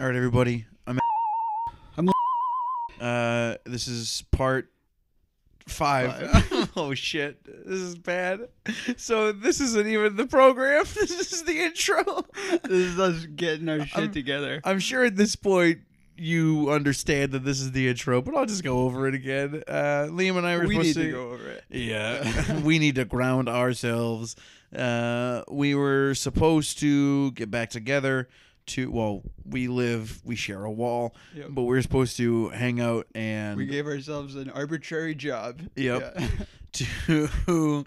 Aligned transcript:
All 0.00 0.06
right, 0.06 0.16
everybody. 0.16 0.64
I'm. 0.86 0.98
I'm 1.98 2.08
Uh, 3.00 3.56
this 3.66 3.86
is 3.86 4.24
part 4.30 4.70
five. 5.66 6.70
Oh 6.76 6.94
shit, 6.94 7.44
this 7.44 7.80
is 7.80 7.96
bad. 7.98 8.48
So 8.96 9.32
this 9.32 9.60
isn't 9.60 9.86
even 9.88 10.16
the 10.16 10.26
program. 10.26 10.84
This 10.94 11.32
is 11.32 11.42
the 11.42 11.64
intro. 11.64 12.24
This 12.62 12.92
is 12.92 12.98
us 12.98 13.26
getting 13.26 13.68
our 13.68 13.84
shit 13.84 13.98
I'm- 13.98 14.12
together. 14.12 14.60
I'm 14.64 14.78
sure 14.78 15.04
at 15.04 15.16
this 15.16 15.36
point 15.36 15.80
you 16.16 16.70
understand 16.70 17.32
that 17.32 17.44
this 17.44 17.60
is 17.60 17.72
the 17.72 17.88
intro, 17.88 18.22
but 18.22 18.34
I'll 18.34 18.46
just 18.46 18.64
go 18.64 18.80
over 18.80 19.06
it 19.08 19.14
again. 19.14 19.62
Uh, 19.68 20.06
Liam 20.10 20.36
and 20.38 20.46
I 20.46 20.56
were 20.56 20.66
we 20.66 20.76
supposed 20.76 20.96
need 20.96 21.04
to 21.04 21.10
go 21.12 21.30
over 21.32 21.48
it. 21.48 21.64
Yeah, 21.70 22.60
we 22.60 22.78
need 22.78 22.94
to 22.96 23.04
ground 23.04 23.48
ourselves. 23.48 24.36
Uh, 24.74 25.42
we 25.50 25.74
were 25.74 26.14
supposed 26.14 26.78
to 26.80 27.32
get 27.32 27.50
back 27.50 27.68
together 27.70 28.28
to. 28.66 28.90
Well, 28.90 29.22
we 29.44 29.68
live, 29.68 30.20
we 30.24 30.36
share 30.36 30.64
a 30.64 30.70
wall, 30.70 31.14
Yep. 31.34 31.48
but 31.50 31.62
we 31.62 31.76
are 31.78 31.82
supposed 31.82 32.16
to 32.18 32.48
hang 32.50 32.80
out 32.80 33.06
and 33.14 33.56
We 33.56 33.66
gave 33.66 33.86
ourselves 33.86 34.34
an 34.36 34.50
arbitrary 34.50 35.14
job. 35.14 35.60
Yep. 35.76 36.14
Yeah. 36.18 36.28
to 36.72 37.84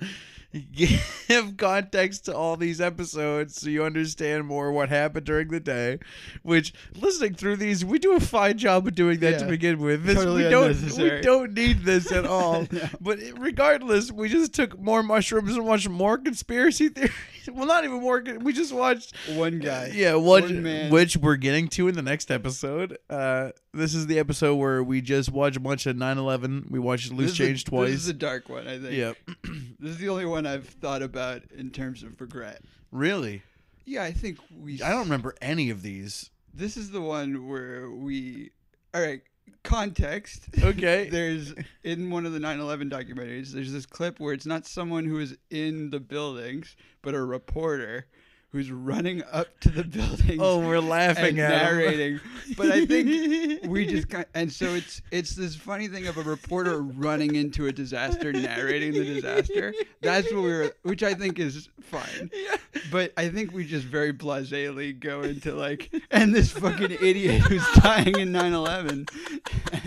give 0.71 1.55
context 1.57 2.25
to 2.25 2.35
all 2.35 2.55
these 2.57 2.79
episodes 2.79 3.59
so 3.59 3.69
you 3.69 3.83
understand 3.83 4.45
more 4.45 4.71
what 4.71 4.89
happened 4.89 5.25
during 5.25 5.47
the 5.49 5.59
day. 5.59 5.99
Which 6.43 6.73
listening 6.95 7.33
through 7.33 7.57
these, 7.57 7.83
we 7.83 7.97
do 7.99 8.15
a 8.15 8.19
fine 8.19 8.57
job 8.57 8.85
of 8.87 8.93
doing 8.95 9.19
that 9.21 9.39
to 9.39 9.45
begin 9.45 9.79
with. 9.79 10.03
This 10.05 10.15
Totally 10.15 10.43
we 10.43 10.49
don't 10.49 10.97
we 10.97 11.21
don't 11.21 11.53
need 11.53 11.79
this 11.83 12.11
at 12.11 12.25
all. 12.25 12.67
No. 12.73 12.81
But 13.01 13.19
regardless, 13.37 14.11
we 14.11 14.29
just 14.29 14.53
took 14.53 14.79
more 14.79 15.03
mushrooms 15.03 15.55
and 15.55 15.65
watched 15.65 15.89
more 15.89 16.17
conspiracy 16.17 16.89
theories. 16.89 17.11
Well, 17.51 17.65
not 17.67 17.83
even 17.83 17.99
more. 17.99 18.23
We 18.39 18.53
just 18.53 18.71
watched 18.71 19.13
One 19.35 19.59
guy. 19.59 19.91
yeah, 19.93 20.15
which, 20.15 20.45
One 20.45 20.63
man. 20.63 20.89
which 20.91 21.17
we're 21.17 21.35
getting 21.35 21.67
to 21.69 21.89
in 21.89 21.95
the 21.95 22.01
next 22.01 22.31
episode. 22.31 22.97
Uh, 23.09 23.49
this 23.73 23.93
is 23.93 24.07
the 24.07 24.17
episode 24.17 24.55
where 24.55 24.81
we 24.81 25.01
just 25.01 25.29
watched 25.29 25.57
a 25.57 25.59
bunch 25.59 25.85
of 25.85 25.97
9/11. 25.97 26.71
We 26.71 26.79
watched 26.79 27.11
Loose 27.11 27.31
This 27.31 27.33
is 27.33 27.39
a- 27.39 27.43
Change 27.47 27.63
twice. 27.65 27.89
This 27.91 28.01
is 28.03 28.07
a 28.07 28.13
dark 28.13 28.47
one, 28.47 28.65
I 28.65 28.79
think. 28.79 28.93
Yep. 28.93 29.17
This 29.83 29.91
is 29.91 29.97
the 29.97 30.07
only 30.07 30.25
one 30.25 30.45
I've 30.45 30.65
thought 30.65 31.01
about 31.01 31.41
in 31.57 31.69
terms 31.69 32.03
of 32.03 32.21
regret. 32.21 32.61
Really? 32.89 33.41
Yeah, 33.83 34.03
I 34.03 34.13
think 34.13 34.37
we. 34.57 34.81
I 34.81 34.91
don't 34.91 35.03
remember 35.03 35.35
any 35.41 35.69
of 35.71 35.81
these. 35.81 36.29
This 36.53 36.77
is 36.77 36.91
the 36.91 37.01
one 37.01 37.49
where 37.49 37.91
we. 37.91 38.51
All 38.93 39.01
right, 39.01 39.21
context. 39.63 40.45
Okay. 40.63 41.09
there's 41.11 41.53
in 41.83 42.09
one 42.09 42.25
of 42.25 42.31
the 42.31 42.39
9/11 42.39 42.89
documentaries. 42.89 43.51
There's 43.51 43.73
this 43.73 43.85
clip 43.85 44.21
where 44.21 44.33
it's 44.33 44.45
not 44.45 44.65
someone 44.65 45.03
who 45.03 45.19
is 45.19 45.35
in 45.49 45.89
the 45.89 45.99
buildings, 45.99 46.77
but 47.01 47.13
a 47.13 47.21
reporter 47.21 48.05
who's 48.53 48.71
running 48.71 49.23
up 49.31 49.47
to 49.59 49.69
the 49.69 49.83
building. 49.83 50.37
oh, 50.39 50.59
we're 50.59 50.79
laughing 50.79 51.39
and 51.39 51.53
at 51.53 51.63
narrating. 51.63 52.19
But 52.55 52.71
I 52.71 52.85
think 52.85 53.63
we 53.65 53.85
just 53.85 54.09
kind 54.09 54.25
and 54.35 54.51
so 54.51 54.75
it's 54.75 55.01
it's 55.11 55.31
this 55.35 55.55
funny 55.55 55.87
thing 55.87 56.07
of 56.07 56.17
a 56.17 56.21
reporter 56.21 56.81
running 56.81 57.35
into 57.35 57.65
a 57.65 57.73
disaster, 57.73 58.31
narrating 58.31 58.93
the 58.93 59.03
disaster. 59.03 59.73
That's 60.01 60.31
what 60.31 60.43
we 60.43 60.49
were, 60.49 60.75
which 60.83 61.01
I 61.03 61.15
think 61.15 61.39
is 61.39 61.67
fine. 61.81 62.29
Yeah. 62.31 62.57
But 62.91 63.11
I 63.17 63.29
think 63.29 63.53
we 63.53 63.65
just 63.65 63.85
very 63.85 64.13
blasely 64.13 64.93
go 64.93 65.23
into 65.23 65.53
like, 65.55 65.91
and 66.11 66.33
this 66.33 66.51
fucking 66.51 66.91
idiot 66.91 67.41
who's 67.41 67.65
dying 67.81 68.19
in 68.19 68.31
9/11, 68.31 69.09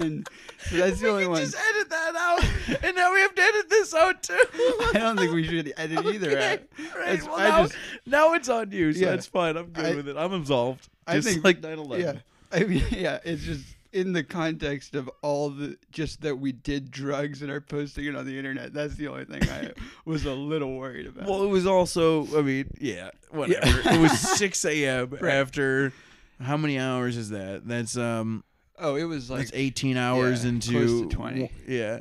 and 0.02 0.28
that's 0.70 1.00
the 1.00 1.06
we 1.06 1.10
only 1.12 1.26
one. 1.28 1.40
just 1.40 1.56
edit 1.56 1.90
that 1.90 2.14
out, 2.16 2.84
and 2.84 2.96
now 2.96 3.12
we 3.12 3.20
have 3.20 3.34
to 3.34 3.42
edit 3.42 3.68
this 3.70 3.94
out 3.94 4.22
too. 4.22 4.34
I 4.54 4.90
don't 4.94 5.16
think 5.16 5.32
we 5.32 5.44
should 5.44 5.72
edit 5.76 6.04
either 6.06 6.30
Okay. 6.30 6.52
out. 6.54 6.96
Right. 6.98 7.22
Well, 7.22 7.34
I 7.36 7.48
now, 7.48 7.62
just- 7.62 7.76
now 8.06 8.32
it's 8.34 8.48
on 8.48 8.70
you, 8.72 8.92
so 8.92 9.00
Yeah. 9.00 9.10
that's 9.10 9.26
fine. 9.26 9.56
I'm 9.56 9.66
good 9.70 9.84
I- 9.86 9.94
with 9.94 10.08
it. 10.08 10.16
I'm 10.16 10.32
absolved. 10.32 10.88
I 11.06 11.20
think- 11.20 11.44
like 11.44 11.60
9/11. 11.60 12.00
Yeah, 12.00 12.12
I 12.52 12.64
mean, 12.64 12.82
yeah, 12.90 13.18
it's 13.24 13.44
just 13.44 13.64
in 13.92 14.12
the 14.12 14.24
context 14.24 14.94
of 14.94 15.08
all 15.22 15.48
the 15.50 15.78
just 15.90 16.20
that 16.22 16.36
we 16.36 16.52
did 16.52 16.90
drugs 16.90 17.40
and 17.40 17.50
are 17.50 17.60
posting 17.62 18.04
it 18.06 18.16
on 18.16 18.26
the 18.26 18.36
internet. 18.36 18.74
That's 18.74 18.96
the 18.96 19.08
only 19.08 19.24
thing 19.24 19.42
I 19.48 19.70
was 20.04 20.24
a 20.26 20.34
little 20.34 20.76
worried 20.76 21.06
about. 21.06 21.26
Well, 21.28 21.42
it 21.44 21.48
was 21.48 21.66
also. 21.66 22.26
I 22.38 22.42
mean, 22.42 22.68
yeah, 22.80 23.10
whatever. 23.30 23.88
it 23.88 24.00
was 24.00 24.18
6 24.18 24.64
a.m. 24.64 25.10
Right. 25.20 25.32
after. 25.34 25.92
How 26.42 26.56
many 26.58 26.78
hours 26.78 27.16
is 27.16 27.30
that? 27.30 27.66
That's 27.66 27.96
um. 27.96 28.44
Oh, 28.78 28.96
it 28.96 29.04
was 29.04 29.30
like 29.30 29.40
That's 29.40 29.50
18 29.54 29.96
hours 29.96 30.42
yeah, 30.44 30.50
into 30.50 30.70
close 30.70 31.00
to 31.02 31.08
20. 31.08 31.50
Yeah. 31.66 32.00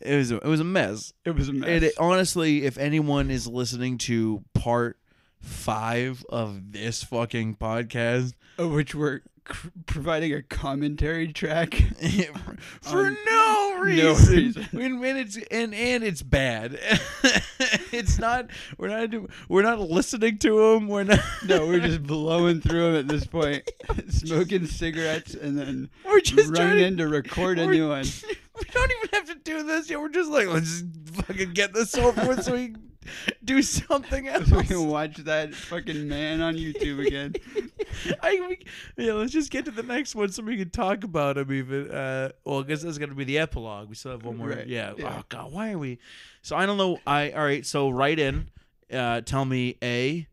It 0.00 0.16
was 0.16 0.30
a, 0.30 0.36
it 0.36 0.46
was 0.46 0.60
a 0.60 0.64
mess. 0.64 1.12
it 1.24 1.32
was 1.32 1.48
a 1.48 1.52
mess. 1.52 1.68
And 1.68 1.84
it, 1.84 1.94
honestly, 1.98 2.64
if 2.64 2.78
anyone 2.78 3.30
is 3.30 3.46
listening 3.46 3.98
to 3.98 4.42
part 4.54 4.98
5 5.40 6.24
of 6.30 6.72
this 6.72 7.02
fucking 7.02 7.56
podcast 7.56 8.32
Oh, 8.58 8.68
which 8.68 8.94
we're 8.94 9.20
cr- 9.44 9.68
providing 9.86 10.34
a 10.34 10.42
commentary 10.42 11.32
track. 11.32 11.74
for 12.82 13.10
no 13.26 13.50
no 13.84 14.14
reason, 14.14 14.34
reason. 14.36 14.68
And, 14.72 15.04
and 15.04 15.18
it's 15.18 15.36
and 15.50 15.74
and 15.74 16.04
it's 16.04 16.22
bad. 16.22 16.78
it's 17.92 18.18
not 18.18 18.46
we're 18.78 18.88
not 18.88 19.30
we're 19.48 19.62
not 19.62 19.80
listening 19.80 20.38
to 20.38 20.74
them. 20.74 20.88
We're 20.88 21.04
not 21.04 21.20
no, 21.46 21.66
we're 21.66 21.80
just 21.80 22.02
blowing 22.02 22.60
through 22.60 22.92
them 22.92 22.96
at 22.96 23.08
this 23.08 23.26
point, 23.26 23.68
smoking 24.08 24.66
cigarettes, 24.66 25.34
and 25.34 25.58
then 25.58 25.90
we're 26.06 26.20
just 26.20 26.56
running 26.56 26.78
to 26.78 26.84
in 26.84 26.96
to 26.98 27.08
record 27.08 27.58
a 27.58 27.66
new 27.66 27.88
one. 27.88 28.04
We 28.58 28.64
don't 28.72 28.92
even 28.92 29.08
have 29.12 29.26
to 29.26 29.34
do 29.36 29.62
this 29.62 29.90
yet. 29.90 30.00
We're 30.00 30.08
just 30.08 30.30
like, 30.30 30.48
let's 30.48 30.82
just 30.82 31.24
fucking 31.26 31.52
get 31.52 31.72
this 31.72 31.94
over 31.96 32.28
with 32.28 32.44
so 32.44 32.52
we 32.52 32.74
do 33.44 33.62
something 33.62 34.28
else. 34.28 34.48
So 34.48 34.58
we 34.58 34.64
can 34.64 34.86
watch 34.88 35.16
that 35.18 35.54
fucking 35.54 36.06
man 36.08 36.40
on 36.40 36.54
YouTube 36.56 37.06
again. 37.06 37.34
I, 38.22 38.40
we, 38.48 39.04
yeah, 39.04 39.14
let's 39.14 39.32
just 39.32 39.50
get 39.50 39.64
to 39.64 39.70
the 39.70 39.82
next 39.82 40.14
one 40.14 40.30
so 40.30 40.42
we 40.42 40.56
can 40.56 40.70
talk 40.70 41.04
about 41.04 41.38
him 41.38 41.52
even. 41.52 41.90
Uh, 41.90 42.30
well, 42.44 42.60
I 42.60 42.62
guess 42.64 42.82
that's 42.82 42.98
gonna 42.98 43.14
be 43.14 43.24
the 43.24 43.38
epilogue. 43.38 43.88
We 43.88 43.94
still 43.94 44.12
have 44.12 44.24
one 44.24 44.36
more. 44.36 44.48
Right, 44.48 44.66
Yeah. 44.66 44.92
yeah. 44.96 45.16
Oh 45.20 45.24
God, 45.28 45.52
why 45.52 45.72
are 45.72 45.78
we? 45.78 45.98
So 46.42 46.56
I 46.56 46.66
don't 46.66 46.78
know. 46.78 47.00
I 47.06 47.30
all 47.32 47.44
right. 47.44 47.64
So 47.66 47.90
write 47.90 48.18
in. 48.18 48.48
Uh, 48.92 49.20
tell 49.20 49.44
me 49.44 49.76
a, 49.84 50.26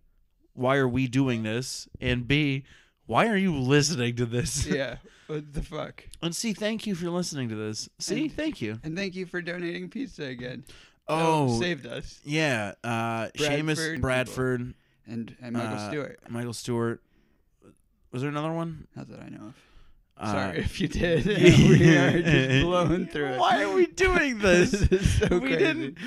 why 0.55 0.77
are 0.77 0.87
we 0.87 1.07
doing 1.07 1.43
this? 1.43 1.87
And 2.01 2.27
b, 2.27 2.63
why 3.05 3.27
are 3.27 3.37
you 3.37 3.55
listening 3.55 4.15
to 4.15 4.25
this? 4.25 4.65
Yeah, 4.65 4.97
what 5.27 5.53
the 5.53 5.61
fuck? 5.61 6.03
And 6.23 6.35
c, 6.35 6.53
thank 6.53 6.87
you 6.87 6.95
for 6.95 7.07
listening 7.11 7.49
to 7.49 7.55
this. 7.55 7.87
See, 7.99 8.23
And- 8.23 8.33
thank 8.33 8.59
you. 8.61 8.79
And 8.83 8.97
thank 8.97 9.13
you 9.15 9.27
for 9.27 9.41
donating 9.43 9.89
pizza 9.89 10.23
again. 10.23 10.63
Oh, 11.09 11.53
That 11.53 11.59
saved 11.59 11.85
us. 11.87 12.19
yeah. 12.25 12.73
Uh, 12.83 13.27
Seamus 13.35 13.75
Bradford. 13.75 14.01
Bradford, 14.01 14.73
And 15.07 15.35
and 15.41 15.53
Michael 15.53 15.77
Uh, 15.77 15.89
Stewart. 15.89 16.19
Michael 16.29 16.53
Stewart. 16.53 17.01
Was 18.11 18.21
there 18.21 18.29
another 18.31 18.51
one? 18.53 18.87
Not 18.95 19.09
that 19.09 19.19
I 19.21 19.29
know 19.29 19.47
of. 19.47 19.55
Uh, 20.19 20.31
Sorry 20.31 20.57
if 20.59 20.81
you 20.81 20.87
did. 20.87 21.25
we 21.27 21.95
are 21.95 22.21
just 22.21 22.61
blowing 22.65 23.05
through 23.07 23.33
it. 23.33 23.39
Why 23.39 23.63
are 23.63 23.71
we 23.73 23.85
doing 23.87 24.39
this? 24.39 24.73
is 24.73 25.19
so 25.19 25.27
we 25.31 25.39
crazy. 25.41 25.57
didn't. 25.57 25.97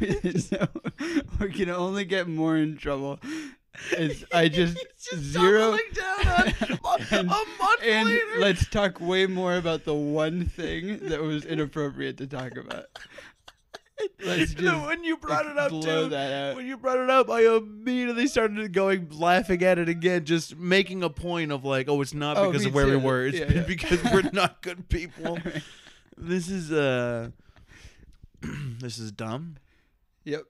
we 0.00 0.06
didn't 0.06 0.52
know. 0.52 0.68
We 1.40 1.50
can 1.52 1.68
only 1.70 2.04
get 2.06 2.26
more 2.28 2.56
in 2.56 2.76
trouble. 2.78 3.18
It's, 3.92 4.24
I 4.32 4.48
just, 4.60 4.76
just 5.10 5.22
zero. 5.22 5.76
down 5.94 6.26
on 6.26 7.00
a, 7.10 7.14
And- 7.16 7.26
month 7.28 7.82
And 7.84 8.08
later. 8.08 8.24
let's 8.38 8.68
talk 8.68 9.00
way 9.00 9.26
more 9.26 9.56
about 9.56 9.84
the 9.84 9.94
one 9.94 10.46
thing 10.46 11.08
that 11.08 11.20
was 11.22 11.44
inappropriate 11.44 12.16
to 12.18 12.26
talk 12.26 12.56
about. 12.56 12.86
Let's 14.22 14.52
just 14.52 14.86
when 14.86 15.04
you 15.04 15.16
brought 15.16 15.46
it 15.46 15.56
up 15.56 15.70
blow 15.70 16.04
too, 16.04 16.08
that 16.10 16.50
out. 16.50 16.56
when 16.56 16.66
you 16.66 16.76
brought 16.76 16.98
it 16.98 17.08
up, 17.08 17.30
I 17.30 17.46
immediately 17.56 18.26
started 18.26 18.70
going 18.74 19.08
laughing 19.10 19.62
at 19.62 19.78
it 19.78 19.88
again, 19.88 20.26
just 20.26 20.54
making 20.54 21.02
a 21.02 21.08
point 21.08 21.50
of 21.50 21.64
like, 21.64 21.88
oh, 21.88 22.02
it's 22.02 22.12
not 22.12 22.36
Oh, 22.36 22.50
because 22.50 22.66
of 22.66 22.74
where 22.74 22.86
we 22.86 22.96
were, 22.96 23.26
it's 23.26 23.38
Yeah, 23.38 23.50
yeah. 23.50 23.62
because 23.62 24.04
we're 24.04 24.28
not 24.34 24.60
good 24.60 24.90
people. 24.90 25.38
This 26.18 26.50
is 26.50 26.70
uh, 26.70 27.30
this 28.80 28.98
is 28.98 29.12
dumb. 29.12 29.56
Yep. 30.24 30.42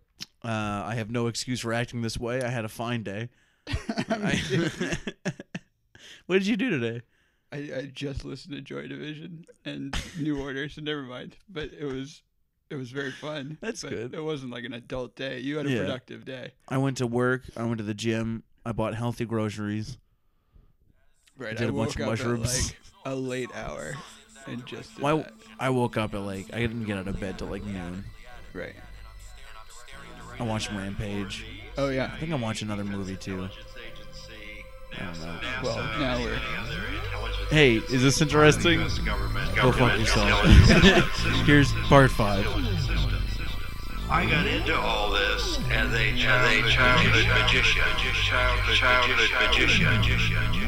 Uh, 0.47 0.85
I 0.87 0.95
have 0.95 1.11
no 1.11 1.27
excuse 1.27 1.61
for 1.61 1.73
acting 1.73 2.03
this 2.03 2.19
way. 2.19 2.41
I 2.43 2.49
had 2.49 2.65
a 2.65 2.69
fine 2.69 3.03
day. 3.03 3.29
I- 3.69 4.97
what 6.27 6.37
did 6.39 6.47
you 6.47 6.57
do 6.57 6.71
today? 6.71 7.03
I, 7.53 7.57
I 7.57 7.91
just 7.93 8.25
listened 8.25 8.55
to 8.55 8.61
Joy 8.61 8.87
Division 8.89 9.47
and 9.65 9.97
New 10.21 10.41
Order, 10.43 10.69
so 10.69 10.83
never 10.83 11.03
mind. 11.03 11.37
But 11.49 11.71
it 11.73 11.85
was 11.85 12.23
it 12.71 12.75
was 12.77 12.91
very 12.91 13.13
fun. 13.13 13.59
That's 13.61 13.83
But 13.83 13.91
good. 13.91 14.15
It 14.15 14.21
wasn't 14.23 14.53
like 14.53 14.65
an 14.65 14.73
adult 14.73 15.15
day. 15.17 15.39
You 15.41 15.57
had 15.57 15.67
a 15.67 15.71
Yeah. 15.71 15.81
productive 15.83 16.25
day. 16.25 16.53
I 16.69 16.79
went 16.79 16.97
to 16.99 17.07
work. 17.07 17.43
I 17.57 17.63
went 17.65 17.79
to 17.79 17.85
the 17.85 17.95
gym. 17.95 18.43
I 18.65 18.73
bought 18.73 18.95
healthy 18.95 19.25
groceries. 19.25 19.99
Right. 21.39 21.53
I 21.53 21.55
did 21.55 21.69
a 21.69 21.73
bunch 21.73 21.95
of 21.97 22.07
mushrooms. 22.07 22.49
at 22.49 22.65
like 22.65 22.77
a 23.05 23.15
late 23.15 23.51
hour 23.55 23.95
and 24.47 24.65
just 24.67 24.95
did 24.95 25.03
Why? 25.03 25.17
that. 25.17 25.33
I 25.61 25.71
woke 25.71 25.97
up 25.97 26.15
at 26.15 26.21
like 26.23 26.53
I 26.53 26.59
didn't 26.59 26.85
get 26.85 26.99
out 26.99 27.07
of 27.09 27.21
bed 27.21 27.39
till 27.39 27.47
like 27.49 27.65
noon. 27.65 28.05
Right. 28.53 28.75
I 30.39 30.43
watched 30.43 30.71
Rampage. 30.73 31.45
Oh 31.79 31.89
yeah. 31.89 32.11
I 32.13 32.19
think 32.19 32.33
I'm 32.33 32.41
watching 32.41 32.69
another 32.69 32.85
movie 32.85 33.17
too. 33.17 33.49
I 34.99 35.05
don't 35.05 35.21
know. 35.21 35.39
Well, 35.63 35.77
now 35.99 36.19
we're 36.23 36.39
Hey, 37.51 37.77
is 37.77 38.03
this 38.03 38.21
interesting? 38.21 38.81
Go 39.55 39.71
fuck 39.73 39.99
yourself. 39.99 40.45
Here's 41.47 41.73
part 41.89 42.11
five. 42.11 42.45
I 44.09 44.25
got 44.29 44.47
into 44.47 44.77
all 44.79 45.11
this 45.11 45.59
as 45.71 45.93
a 45.93 46.17
childhood, 46.17 46.71
childhood 46.71 47.27
magician. 47.29 47.83
Childhood, 48.15 48.77
childhood 48.77 49.31
magician. 49.31 50.66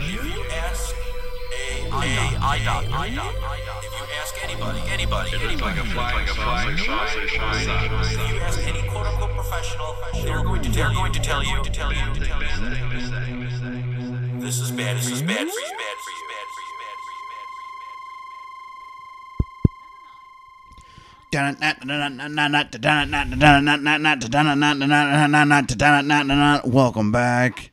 If 2.00 2.04
you 2.04 2.18
ask 2.20 2.32
a, 2.32 2.36
a 2.36 2.40
eye 2.40 2.60
doctor, 2.64 2.94
eye 2.94 3.14
doctor, 3.14 3.86
if 3.86 3.92
you 3.92 4.06
ask 4.22 4.34
anybody, 4.44 4.80
anybody, 4.90 5.30
It 5.30 5.42
looks 5.42 5.60
like 5.62 5.76
a 5.78 5.84
flying, 5.84 6.26
flying 6.28 6.76
sausage. 6.78 7.24
if 7.24 7.32
you 7.34 8.40
ask 8.40 8.60
any 8.66 8.82
quote 8.88 9.06
unquote 9.06 9.34
professional, 9.34 9.96
they're 10.22 10.42
going 10.44 10.62
to 10.62 10.70
they're 10.70 10.92
going 10.92 11.12
to 11.12 11.20
tell 11.20 11.42
you 11.44 11.62
to 11.62 11.70
tell 11.70 11.92
you 11.92 12.14
to 12.14 12.20
tell 12.20 12.42
you 12.42 12.48
this 14.40 14.60
is 14.60 14.70
bad, 14.70 14.96
this 14.96 15.10
is 15.10 15.22
bad 15.22 15.36
for 15.36 15.42
you, 15.44 15.74
bad 15.82 15.96
for 16.04 16.12
you, 16.14 16.24
bad 16.30 16.46
for 16.54 16.62
you, 16.62 16.74
bad 16.78 16.78
for 16.78 16.78
you, 16.78 16.78
bad 16.78 16.98
for 17.04 17.12
you, 17.12 17.24
bad 17.30 17.46
for 17.50 17.82
you. 26.62 26.72
Welcome 26.72 27.12
back. 27.12 27.72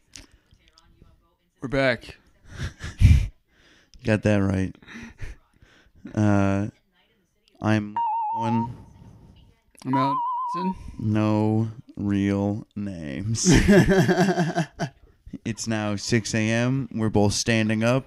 We're 1.62 1.70
back. 1.70 2.18
Got 4.06 4.22
that 4.24 4.38
right. 4.38 4.76
Uh, 6.14 6.68
I'm 7.62 7.96
Alan. 8.40 8.76
No 11.00 11.70
real 11.96 12.68
names. 12.76 13.48
it's 15.46 15.68
now 15.68 15.96
6 15.96 16.36
a.m. 16.36 16.88
We're 16.94 17.10
both 17.10 17.34
standing 17.34 17.84
up. 17.84 18.06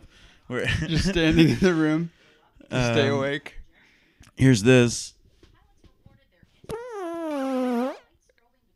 We're 0.49 0.67
Just 0.87 1.09
standing 1.09 1.51
in 1.51 1.59
the 1.59 1.75
room. 1.75 2.11
to 2.71 2.93
stay 2.93 3.09
Um, 3.09 3.17
awake. 3.19 3.57
Here's 4.37 4.63
this. 4.63 5.15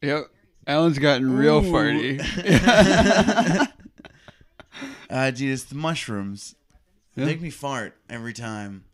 Yep. 0.02 0.26
Alan's 0.66 0.98
gotten 0.98 1.36
real 1.36 1.64
Ooh. 1.64 1.72
farty. 1.72 3.68
Uh, 5.10 5.30
gee, 5.30 5.52
it's 5.52 5.64
the 5.64 5.74
mushrooms. 5.74 6.54
They 7.14 7.22
Yeah. 7.22 7.26
Make 7.28 7.40
me 7.42 7.50
fart 7.50 7.96
every 8.08 8.32
time. 8.32 8.84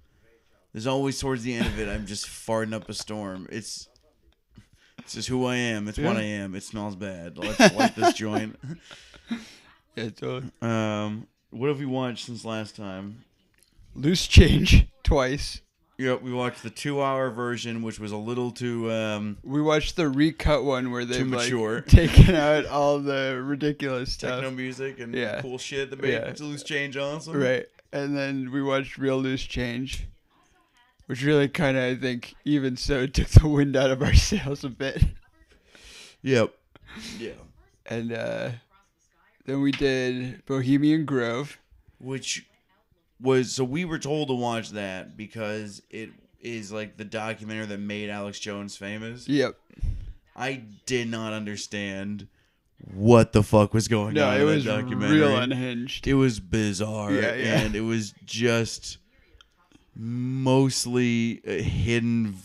There's 0.72 0.86
always 0.86 1.18
towards 1.18 1.42
the 1.44 1.54
end 1.54 1.66
of 1.66 1.78
it, 1.78 1.88
I'm 1.88 2.06
just 2.06 2.26
farting 2.26 2.74
up 2.74 2.88
a 2.88 2.94
storm. 2.94 3.46
It's 3.50 3.88
it's 4.98 5.14
just 5.14 5.28
who 5.28 5.46
I 5.46 5.56
am. 5.56 5.88
It's 5.88 5.98
what 5.98 6.16
I 6.16 6.22
am. 6.22 6.54
It 6.54 6.62
smells 6.62 6.94
bad. 6.96 7.38
Let's 7.38 7.74
light 7.74 7.94
this 7.96 8.14
joint. 8.14 8.58
Yeah, 9.96 10.10
totally. 10.10 10.52
Um, 10.62 11.26
what 11.50 11.68
have 11.68 11.80
we 11.80 11.86
watched 11.86 12.26
since 12.26 12.44
last 12.44 12.76
time? 12.76 13.24
Loose 13.96 14.28
change 14.28 14.86
twice. 15.02 15.60
Yep, 15.98 16.22
we 16.22 16.32
watched 16.32 16.62
the 16.62 16.70
two-hour 16.70 17.30
version, 17.30 17.82
which 17.82 17.98
was 17.98 18.12
a 18.12 18.16
little 18.16 18.52
too. 18.52 18.92
Um, 18.92 19.38
We 19.42 19.60
watched 19.60 19.96
the 19.96 20.08
recut 20.08 20.62
one 20.62 20.92
where 20.92 21.04
they've 21.04 21.26
like 21.26 21.50
taken 21.88 22.36
out 22.36 22.66
all 22.66 23.00
the 23.00 23.42
ridiculous 23.44 24.12
stuff. 24.12 24.40
techno 24.42 24.52
music 24.52 25.00
and 25.00 25.12
Yeah. 25.12 25.40
cool 25.42 25.58
shit 25.58 25.90
that 25.90 26.00
made 26.00 26.12
Yeah. 26.12 26.32
loose 26.38 26.62
change 26.62 26.96
awesome. 26.96 27.34
Right. 27.36 27.66
And 27.92 28.16
then 28.16 28.50
we 28.52 28.62
watched 28.62 28.98
Real 28.98 29.18
Loose 29.18 29.44
Change, 29.44 30.06
which 31.06 31.22
really 31.22 31.48
kind 31.48 31.76
of, 31.76 31.84
I 31.84 31.94
think, 31.94 32.34
even 32.44 32.76
so, 32.76 33.06
took 33.06 33.28
the 33.28 33.48
wind 33.48 33.76
out 33.76 33.90
of 33.90 34.02
our 34.02 34.14
sails 34.14 34.64
a 34.64 34.68
bit. 34.68 35.02
Yep. 36.22 36.54
Yeah. 37.18 37.32
And 37.86 38.12
uh, 38.12 38.50
then 39.46 39.62
we 39.62 39.72
did 39.72 40.44
Bohemian 40.46 41.04
Grove. 41.04 41.58
Which 42.00 42.46
was 43.20 43.52
so 43.52 43.64
we 43.64 43.84
were 43.84 43.98
told 43.98 44.28
to 44.28 44.34
watch 44.34 44.70
that 44.70 45.16
because 45.16 45.82
it 45.90 46.10
is 46.40 46.70
like 46.70 46.96
the 46.96 47.04
documentary 47.04 47.66
that 47.66 47.80
made 47.80 48.10
Alex 48.10 48.38
Jones 48.38 48.76
famous. 48.76 49.28
Yep. 49.28 49.56
I 50.36 50.62
did 50.86 51.08
not 51.08 51.32
understand 51.32 52.28
what 52.94 53.32
the 53.32 53.42
fuck 53.42 53.74
was 53.74 53.88
going 53.88 54.14
No, 54.14 54.28
on 54.28 54.36
it 54.36 54.40
in 54.40 54.46
was 54.46 54.64
documentary. 54.64 55.18
real 55.20 55.36
unhinged. 55.36 56.06
it 56.06 56.14
was 56.14 56.40
bizarre 56.40 57.12
Yeah, 57.12 57.34
yeah. 57.34 57.60
and 57.60 57.74
it 57.74 57.80
was 57.80 58.14
just 58.24 58.98
mostly 59.94 61.40
hidden 61.44 62.36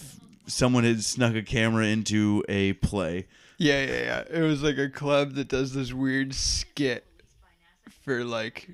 someone 0.47 0.83
had 0.83 1.03
snuck 1.03 1.35
a 1.35 1.43
camera 1.43 1.85
into 1.85 2.43
a 2.49 2.73
play 2.73 3.27
Yeah, 3.57 3.85
yeah, 3.85 4.01
yeah. 4.01 4.23
It 4.29 4.41
was 4.41 4.63
like 4.63 4.77
a 4.77 4.89
club 4.89 5.33
that 5.35 5.47
does 5.47 5.73
this 5.73 5.93
weird 5.93 6.33
skit 6.33 7.05
for 8.03 8.23
like 8.25 8.69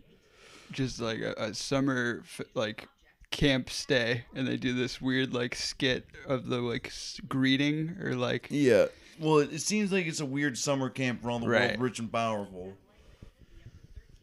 just 0.71 0.99
like 1.01 1.19
a, 1.19 1.33
a 1.37 1.53
summer 1.53 2.21
f- 2.23 2.41
like 2.55 2.87
camp 3.31 3.69
stay, 3.69 4.23
and 4.33 4.47
they 4.47 4.55
do 4.57 4.73
this 4.73 4.99
weird 5.01 5.33
like 5.33 5.53
skit 5.55 6.07
of 6.27 6.47
the 6.47 6.57
like 6.61 6.87
s- 6.87 7.19
greeting 7.27 7.95
or 8.01 8.15
like 8.15 8.47
yeah 8.49 8.85
well 9.19 9.37
it, 9.39 9.53
it 9.53 9.61
seems 9.61 9.91
like 9.91 10.05
it's 10.07 10.19
a 10.19 10.25
weird 10.25 10.57
summer 10.57 10.89
camp 10.89 11.21
for 11.21 11.31
all 11.31 11.39
the 11.39 11.47
Right. 11.47 11.69
world 11.71 11.81
rich 11.81 11.99
and 11.99 12.11
powerful 12.11 12.73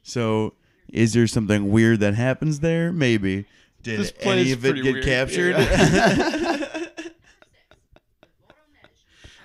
so 0.02 0.54
is 0.92 1.12
there 1.12 1.26
something 1.26 1.70
weird 1.70 2.00
that 2.00 2.14
happens 2.14 2.60
there 2.60 2.92
maybe 2.92 3.44
did 3.82 4.00
This 4.00 4.12
any 4.20 4.52
of 4.52 4.64
it 4.64 4.74
get 4.82 4.94
weird, 4.94 5.04
captured 5.04 5.50
yeah. 5.58 6.86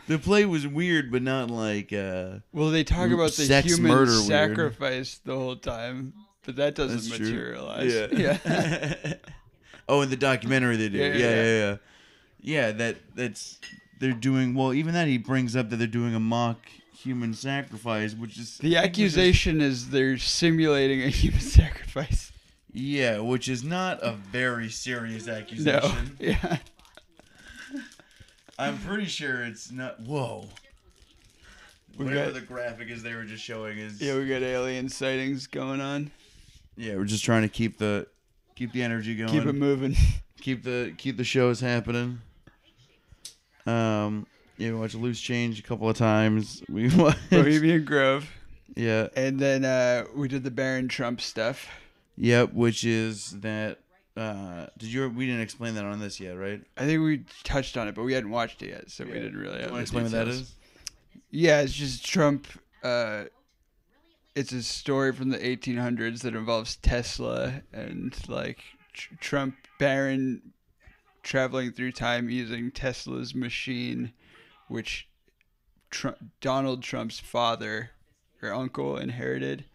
the 0.08 0.18
play 0.20 0.46
was 0.46 0.68
weird 0.68 1.12
but 1.12 1.22
not 1.22 1.50
like 1.50 1.94
uh 1.94 2.36
well 2.52 2.70
they 2.70 2.84
talk 2.84 3.12
about 3.12 3.32
the 3.34 3.44
Sex 3.46 3.68
human 3.68 3.92
murder 3.92 4.12
weird. 4.12 4.26
sacrifice 4.26 5.20
the 5.24 5.36
whole 5.36 5.56
time, 5.56 6.14
but 6.46 6.56
that 6.58 6.76
doesn't 6.76 6.98
That's 6.98 7.18
true. 7.18 7.28
materialize. 7.30 7.94
Yeah. 7.94 8.38
yeah. 8.46 9.14
oh, 9.90 10.02
in 10.02 10.10
the 10.10 10.16
documentary 10.18 10.76
they 10.76 10.90
do. 10.90 10.98
Yeah, 10.98 11.06
Yeah, 11.08 11.14
yeah, 11.14 11.36
yeah, 11.44 11.70
yeah. 11.70 11.76
Yeah, 12.44 12.72
that 12.72 12.98
that's 13.16 13.60
they're 14.02 14.12
doing 14.12 14.54
well. 14.54 14.74
Even 14.74 14.94
that 14.96 15.08
he 15.08 15.18
brings 15.18 15.56
up 15.56 15.70
that 15.70 15.78
they're 15.78 15.88
doing 15.88 16.14
a 16.14 16.20
mock 16.20 16.58
human 16.94 17.34
sacrifice, 17.34 18.14
which 18.14 18.38
is 18.38 18.58
The 18.58 18.76
accusation 18.76 19.62
is 19.62 19.90
they're 19.92 20.18
simulating 20.18 21.02
a 21.04 21.08
human 21.08 21.40
sacrifice. 21.60 22.32
yeah, 22.74 23.20
which 23.20 23.48
is 23.48 23.64
not 23.64 24.00
a 24.04 24.12
very 24.12 24.70
serious 24.70 25.28
accusation. 25.30 25.82
No. 25.82 25.96
Yeah. 26.20 26.58
I'm 28.60 28.78
pretty 28.80 29.06
sure 29.06 29.44
it's 29.44 29.72
not. 29.72 30.00
Whoa. 30.02 30.46
We 31.98 32.06
Whatever 32.06 32.26
got- 32.32 32.34
the 32.36 32.42
graphic 32.46 32.90
is 32.90 33.02
they 33.04 33.16
were 33.16 33.24
just 33.24 33.44
showing 33.44 33.78
is 33.80 34.00
Yeah, 34.02 34.18
we 34.18 34.28
got 34.28 34.44
alien 34.44 34.88
sightings 34.90 35.48
going 35.48 35.82
on. 35.82 36.12
yeah. 36.78 36.96
We're 36.96 37.06
just 37.06 37.24
trying 37.26 37.42
to 37.42 37.50
keep 37.50 37.78
the 37.78 38.08
keep 38.56 38.72
the 38.72 38.84
energy 38.84 39.16
going. 39.16 39.30
Keep 39.32 39.46
it 39.46 39.54
moving. 39.54 39.96
keep 40.42 40.64
the 40.64 40.94
keep 40.98 41.18
the 41.18 41.24
shows 41.24 41.60
happening. 41.60 42.20
Um, 43.66 44.28
yeah, 44.58 44.70
we 44.70 44.76
watched 44.76 44.96
Loose 44.96 45.20
Change 45.20 45.60
a 45.60 45.64
couple 45.64 45.90
of 45.90 45.98
times. 45.98 46.64
We 46.70 46.90
watched, 46.96 47.30
Bohemian 47.30 47.86
Grove. 47.86 48.30
yeah, 48.76 49.08
And 49.16 49.40
then 49.40 49.66
uh, 49.66 50.06
we 50.16 50.28
did 50.28 50.44
the 50.44 50.52
Baron 50.52 50.88
Trump 50.88 51.22
stuff. 51.22 51.68
yep. 52.18 52.54
Which 52.54 52.84
is 52.84 53.32
that? 53.42 53.80
Uh, 54.18 54.68
did 54.78 54.92
you? 54.92 55.08
We 55.10 55.26
didn't 55.26 55.42
explain 55.42 55.76
that 55.76 55.86
on 55.86 56.00
this 56.00 56.20
yet, 56.20 56.34
right? 56.34 56.62
I 56.78 56.86
think 56.86 57.02
we 57.02 57.24
touched 57.44 57.78
on 57.78 57.88
it, 57.88 57.96
but 57.96 58.04
we 58.04 58.14
hadn't 58.14 58.30
watched 58.30 58.62
it 58.62 58.70
yet, 58.70 58.92
so 58.92 59.06
we 59.06 59.14
didn't 59.14 59.38
really 59.38 59.62
have 59.62 59.72
want 59.72 59.86
to 59.88 59.92
the 59.94 60.00
explain 60.00 60.04
what 60.04 60.12
that 60.12 60.26
details. 60.26 60.42
is? 60.42 60.56
Yeah, 61.32 61.62
it's 61.62 61.74
just 61.74 62.06
Trump. 62.06 62.46
Uh, 62.84 63.26
it's 64.36 64.52
a 64.52 64.64
story 64.64 65.14
from 65.14 65.30
the 65.30 65.38
1800s 65.38 66.22
that 66.22 66.36
involves 66.36 66.76
Tesla 66.78 67.62
and 67.74 68.14
like 68.30 68.60
tr- 68.94 69.16
Trump 69.20 69.56
Baron 69.80 70.42
traveling 71.24 71.72
through 71.72 71.92
time 71.92 72.30
using 72.30 72.72
Tesla's 72.72 73.34
machine, 73.36 74.12
which 74.68 75.08
Trump, 75.90 76.18
Donald 76.40 76.82
Trump's 76.84 77.20
father 77.20 77.92
or 78.42 78.54
uncle 78.54 78.98
inherited. 78.98 79.66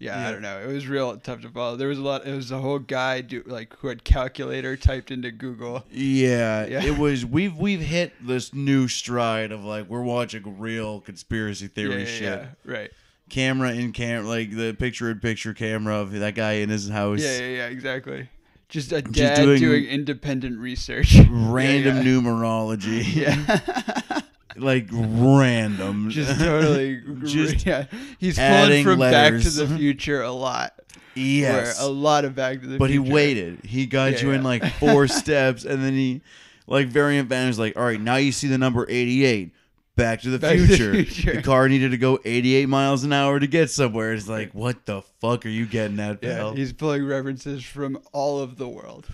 Yeah, 0.00 0.20
Yeah. 0.20 0.28
I 0.28 0.32
don't 0.32 0.42
know. 0.42 0.58
It 0.58 0.66
was 0.72 0.88
real 0.88 1.16
tough 1.18 1.42
to 1.42 1.48
follow. 1.48 1.76
There 1.76 1.86
was 1.88 1.98
a 1.98 2.02
lot. 2.02 2.26
It 2.26 2.34
was 2.34 2.50
a 2.50 2.58
whole 2.58 2.80
guy 2.80 3.20
do 3.20 3.42
like 3.46 3.74
who 3.78 3.88
had 3.88 4.02
calculator 4.04 4.76
typed 4.76 5.10
into 5.12 5.30
Google. 5.30 5.84
Yeah, 5.90 6.66
Yeah. 6.66 6.84
it 6.84 6.98
was. 6.98 7.24
We've 7.24 7.56
we've 7.56 7.80
hit 7.80 8.12
this 8.20 8.52
new 8.52 8.88
stride 8.88 9.52
of 9.52 9.64
like 9.64 9.88
we're 9.88 10.02
watching 10.02 10.58
real 10.58 11.00
conspiracy 11.00 11.68
theory 11.68 11.92
yeah, 11.92 11.98
yeah, 12.00 12.04
shit. 12.06 12.22
yeah, 12.22 12.46
right. 12.64 12.90
Camera 13.30 13.72
in 13.72 13.92
camera, 13.92 14.26
like 14.28 14.50
the 14.50 14.74
picture 14.74 15.10
in 15.10 15.20
picture 15.20 15.54
camera 15.54 15.94
of 15.96 16.10
that 16.12 16.34
guy 16.34 16.54
in 16.54 16.68
his 16.70 16.88
house. 16.90 17.20
Yeah, 17.22 17.38
yeah, 17.38 17.46
yeah, 17.56 17.66
exactly. 17.68 18.28
Just 18.68 18.92
a 18.92 19.02
Just 19.02 19.14
dad 19.14 19.36
doing- 19.42 19.60
doing, 19.60 19.84
independent 19.84 20.58
research. 20.58 21.16
Random 21.30 21.98
yeah, 21.98 22.02
numerology. 22.02 23.04
Yeah. 23.14 24.20
like 24.56 24.88
random. 24.92 26.10
Just 26.10 26.38
totally. 26.40 27.02
Just 27.24 27.66
yeah. 27.66 27.86
He's 28.18 28.38
pulling 28.38 28.84
from 28.84 28.98
Back 29.00 29.32
to 29.40 29.50
the 29.50 29.66
Future 29.76 30.22
a 30.22 30.32
lot. 30.32 30.74
yes. 31.14 31.80
A 31.80 31.86
lot 31.88 32.24
of 32.24 32.34
Back 32.34 32.54
to 32.54 32.60
the 32.60 32.66
future. 32.66 32.78
but 32.78 32.90
he 32.90 32.98
waited. 32.98 33.64
He 33.64 33.86
got 33.86 34.12
Yeah, 34.12 34.20
you 34.22 34.30
in 34.32 34.42
like 34.42 34.64
four 34.74 35.06
steps, 35.08 35.64
and 35.64 35.82
then 35.82 35.92
he, 35.92 36.22
like, 36.66 36.86
variant 36.88 37.28
van 37.28 37.48
is 37.48 37.58
like, 37.58 37.76
all 37.76 37.84
right, 37.84 38.00
now 38.00 38.16
you 38.16 38.32
see 38.32 38.48
the 38.48 38.58
number 38.58 38.86
eighty-eight. 38.88 39.52
Back 39.96 40.22
to 40.22 40.30
the, 40.30 40.38
Back 40.40 40.56
to 40.56 40.62
the 40.62 40.66
future. 40.76 40.92
Future. 41.04 41.34
The 41.36 41.42
car 41.42 41.68
needed 41.68 41.92
to 41.92 41.96
go 41.96 42.18
eighty-eight 42.24 42.68
miles 42.68 43.04
an 43.04 43.12
hour 43.12 43.38
to 43.38 43.46
get 43.46 43.70
somewhere. 43.70 44.12
It's 44.12 44.28
like, 44.28 44.52
what 44.52 44.86
the 44.86 45.02
fuck 45.20 45.46
are 45.46 45.50
you 45.50 45.66
getting 45.66 46.00
at, 46.00 46.18
Yeah, 46.22 46.36
pal? 46.38 46.54
he's 46.54 46.72
pulling 46.72 47.06
references 47.06 47.62
from 47.64 47.98
all 48.12 48.40
of 48.40 48.56
the 48.56 48.68
world. 48.68 49.06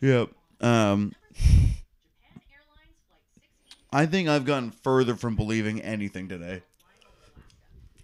Yep. 0.00 0.30
Um. 0.62 1.12
I 3.92 4.06
think 4.06 4.26
I've 4.28 4.46
gotten 4.46 4.70
further 4.70 5.14
from 5.16 5.36
believing 5.36 5.82
anything 5.82 6.26
today. 6.28 6.62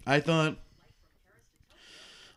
I 0.05 0.19
thought 0.19 0.57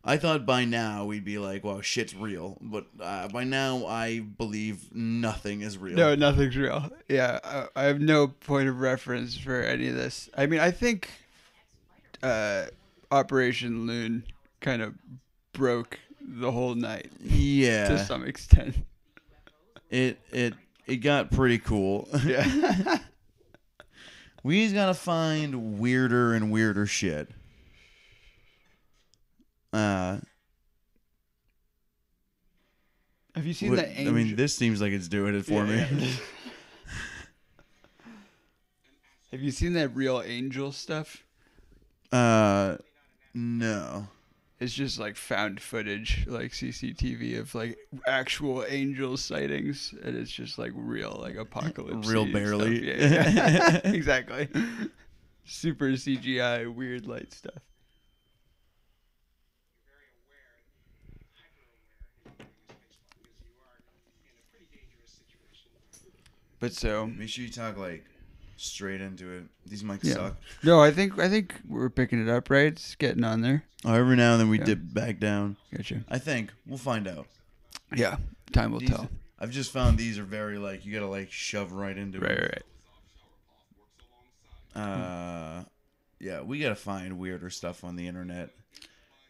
I 0.05 0.17
thought 0.17 0.45
by 0.45 0.65
now 0.65 1.05
we'd 1.05 1.25
be 1.25 1.39
like, 1.39 1.63
wow, 1.63 1.81
shit's 1.81 2.15
real," 2.15 2.59
but 2.61 2.87
uh, 3.01 3.29
by 3.29 3.45
now 3.45 3.87
I 3.87 4.19
believe 4.21 4.93
nothing 4.93 5.61
is 5.61 5.79
real. 5.79 5.97
No, 5.97 6.15
nothing's 6.17 6.57
real. 6.57 6.91
Yeah, 7.09 7.39
I, 7.45 7.67
I 7.77 7.85
have 7.85 8.01
no 8.01 8.27
point 8.27 8.69
of 8.69 8.81
reference 8.81 9.37
for 9.37 9.63
any 9.63 9.89
of 9.89 9.95
this. 9.95 10.29
I 10.37 10.47
mean, 10.47 10.59
I 10.59 10.73
think 10.73 11.09
uh, 12.23 12.67
Operation 13.13 13.87
Loon 13.87 14.25
kind 14.61 14.83
of 14.83 14.95
broke 15.53 15.99
the 16.21 16.51
whole 16.51 16.75
night 16.75 17.11
Yeah, 17.21 17.89
to 17.89 17.99
some 18.05 18.25
extent. 18.25 18.77
it 19.91 20.19
it 20.33 20.55
it 20.87 20.97
got 20.97 21.31
pretty 21.31 21.59
cool. 21.59 22.09
Yeah. 22.25 22.99
we 24.43 24.65
just 24.65 24.75
gotta 24.75 24.95
find 24.95 25.79
weirder 25.79 26.35
and 26.35 26.51
weirder 26.51 26.87
shit. 26.87 27.29
Uh, 29.73 30.19
have 33.35 33.47
you 33.47 33.55
seen 33.55 33.71
what- 33.71 33.79
the 33.79 34.01
I 34.09 34.11
mean, 34.11 34.37
this 34.37 34.55
seems 34.55 34.81
like 34.81 34.93
it's 34.93 35.09
doing 35.09 35.35
it 35.35 35.45
for 35.47 35.65
Yeah, 35.65 35.67
me. 35.91 36.07
yeah. 36.07 36.11
have 39.33 39.41
you 39.41 39.51
seen 39.51 39.73
that 39.75 39.95
real 39.95 40.23
angel 40.25 40.73
stuff? 40.73 41.25
Uh, 42.11 42.77
no. 43.35 44.09
It's 44.61 44.75
just 44.75 45.01
like 45.01 45.17
found 45.17 45.61
footage, 45.61 46.25
like 46.29 46.53
CCTV 46.53 47.41
of 47.41 47.53
like 47.55 47.77
actual 48.07 48.65
angel 48.69 49.17
sightings, 49.17 49.93
and 50.05 50.17
it's 50.17 50.31
just 50.31 50.57
like 50.59 50.71
real, 50.77 51.19
like 51.21 51.35
apocalypse. 51.37 52.07
Real 52.07 52.31
barely. 52.31 52.87
Yeah, 52.87 53.31
yeah. 53.49 53.77
exactly. 53.85 54.49
Super 55.45 55.87
CGI, 55.93 56.73
weird 56.73 57.07
light 57.07 57.33
stuff. 57.33 57.63
But 66.63 66.73
so 66.73 67.07
Make 67.09 67.29
sure 67.29 67.45
you 67.45 67.51
talk 67.51 67.77
like 67.77 68.05
straight 68.57 69.01
into 69.01 69.29
it. 69.33 69.45
These 69.67 69.83
mics 69.83 70.05
Yeah. 70.05 70.15
suck. 70.15 70.37
no, 70.63 70.81
I 70.81 70.93
think 70.93 71.19
I 71.19 71.29
think 71.29 71.55
we're 71.69 71.91
picking 71.91 72.23
it 72.23 72.29
up, 72.31 72.49
right? 72.51 72.67
It's 72.69 72.95
getting 72.95 73.25
on 73.25 73.41
there. 73.41 73.65
Oh, 73.85 73.93
every 73.93 74.15
now 74.15 74.33
and 74.33 74.41
then 74.41 74.49
we 74.49 74.59
Yeah. 74.61 74.65
dip 74.67 74.79
back 74.95 75.19
down. 75.19 75.57
Gotcha. 75.77 76.05
I 76.09 76.19
think 76.19 76.53
we'll 76.65 76.79
find 76.79 77.09
out. 77.09 77.27
Yeah, 77.95 78.19
time 78.53 78.71
will 78.71 78.79
These- 78.79 78.91
tell. 78.91 79.11
I've 79.41 79.51
just 79.51 79.73
found 79.73 79.99
these 79.99 80.21
are 80.21 80.25
very 80.25 80.57
like 80.57 80.87
you 80.87 80.93
gotta 80.95 81.09
like 81.09 81.33
shove 81.33 81.73
right 81.73 81.99
into 81.99 82.21
Right, 82.21 82.31
it. 82.31 82.41
right, 82.41 82.63
right. 84.77 84.83
Uh, 84.83 85.65
yeah, 86.21 86.41
we 86.43 86.61
gotta 86.61 86.77
find 86.77 87.19
weirder 87.19 87.51
stuff 87.51 87.83
on 87.85 87.97
the 87.97 88.07
internet. 88.07 88.51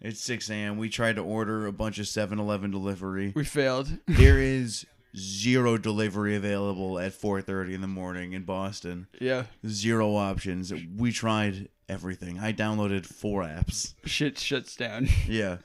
It's 0.00 0.20
6 0.20 0.50
a.m. 0.50 0.78
We 0.78 0.88
tried 0.88 1.16
to 1.16 1.22
order 1.22 1.66
a 1.66 1.72
bunch 1.72 1.98
of 1.98 2.06
7-Eleven 2.06 2.70
delivery. 2.72 3.32
We 3.34 3.44
failed. 3.44 3.98
there 4.06 4.38
is 4.38 4.84
zero 5.16 5.76
delivery 5.78 6.34
available 6.36 6.98
at 6.98 7.12
4:30 7.12 7.74
in 7.74 7.80
the 7.80 7.86
morning 7.86 8.32
in 8.32 8.44
Boston. 8.44 9.06
yeah, 9.20 9.44
Zero 9.66 10.14
options. 10.16 10.72
We 10.96 11.12
tried 11.12 11.68
everything. 11.88 12.38
I 12.38 12.52
downloaded 12.52 13.04
four 13.06 13.42
apps. 13.42 13.94
shit 14.04 14.38
shuts 14.38 14.74
down. 14.76 15.08
Yeah. 15.28 15.58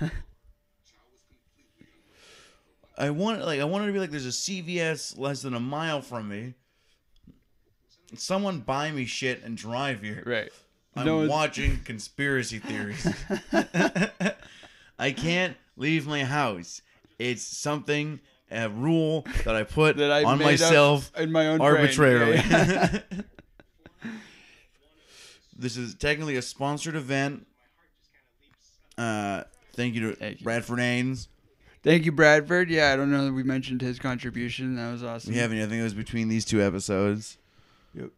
I 2.98 3.10
want 3.10 3.44
like 3.44 3.60
I 3.60 3.64
wanted 3.64 3.86
to 3.86 3.92
be 3.92 3.98
like 3.98 4.10
there's 4.10 4.26
a 4.26 4.30
CVS 4.30 5.18
less 5.18 5.42
than 5.42 5.54
a 5.54 5.60
mile 5.60 6.02
from 6.02 6.28
me. 6.28 6.54
Someone 8.14 8.58
buy 8.60 8.90
me 8.90 9.04
shit 9.06 9.42
and 9.44 9.56
drive 9.56 10.02
here. 10.02 10.22
right. 10.26 10.50
I'm 10.96 11.06
No, 11.06 11.26
watching 11.28 11.78
conspiracy 11.84 12.58
theories. 12.58 13.06
I 14.98 15.12
can't 15.12 15.56
leave 15.76 16.06
my 16.08 16.24
house. 16.24 16.82
It's 17.20 17.42
something 17.46 18.18
a 18.50 18.68
rule 18.68 19.24
that 19.44 19.54
I 19.56 19.62
put 19.62 19.96
That 19.98 20.10
I 20.10 20.24
on 20.24 20.38
made 20.38 20.44
up 20.44 20.50
myself 20.52 21.12
in 21.16 21.30
my 21.32 21.48
own 21.48 21.58
brain. 21.58 21.70
arbitrarily. 21.70 22.36
Yeah, 22.36 22.98
this 25.56 25.76
is 25.76 25.94
technically 25.94 26.36
a 26.36 26.42
sponsored 26.42 26.96
event. 26.96 27.46
Uh, 28.96 29.44
thank 29.74 29.94
you 29.94 30.10
to 30.10 30.16
Thank 30.16 30.40
you. 30.40 30.44
Bradford 30.44 30.78
Ains. 30.78 31.28
Thank 31.82 32.04
you, 32.04 32.12
Bradford. 32.12 32.68
Yeah, 32.68 32.92
I 32.92 32.96
don't 32.96 33.10
know 33.10 33.24
that 33.24 33.32
we 33.32 33.42
mentioned 33.42 33.80
his 33.80 33.98
contribution. 33.98 34.76
That 34.76 34.90
was 34.92 35.02
awesome. 35.02 35.32
We 35.32 35.38
haven't. 35.38 35.58
I 35.58 35.62
think 35.66 35.80
it 35.80 35.82
was 35.84 35.94
between 35.94 36.28
these 36.28 36.44
two 36.44 36.60
episodes. 36.62 37.38
Yep. 37.94 38.10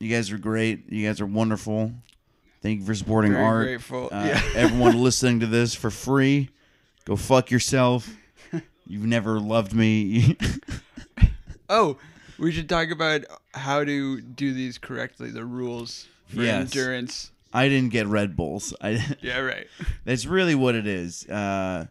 You 0.00 0.10
guys 0.10 0.30
are 0.32 0.38
great. 0.38 0.90
You 0.90 1.06
guys 1.06 1.20
are 1.20 1.26
wonderful. 1.26 1.92
Thank 2.62 2.80
you 2.80 2.86
for 2.86 2.94
supporting 2.94 3.32
Very 3.32 3.44
art. 3.44 3.66
grateful. 3.66 4.08
Uh, 4.10 4.24
yeah. 4.26 4.42
everyone 4.54 4.98
listening 5.02 5.40
to 5.40 5.46
this 5.46 5.74
for 5.74 5.90
free, 5.90 6.48
go 7.04 7.14
fuck 7.16 7.50
yourself. 7.50 8.08
You've 8.86 9.04
never 9.06 9.40
loved 9.40 9.72
me. 9.74 10.36
Oh, 11.68 11.96
we 12.38 12.52
should 12.52 12.68
talk 12.68 12.92
about 12.92 13.22
how 13.52 13.82
to 13.82 14.20
do 14.20 14.52
these 14.54 14.78
correctly. 14.78 15.30
The 15.32 15.44
rules 15.44 16.06
for 16.28 16.42
Yes. 16.42 16.60
endurance. 16.72 17.32
I 17.52 17.68
didn't 17.68 17.90
get 17.90 18.06
Red 18.06 18.36
Bulls. 18.36 18.72
I. 18.80 19.04
Yeah, 19.20 19.38
right. 19.40 19.66
That's 20.04 20.26
really 20.26 20.54
what 20.54 20.76
it 20.76 20.86
is. 20.86 21.26
Uh, 21.28 21.86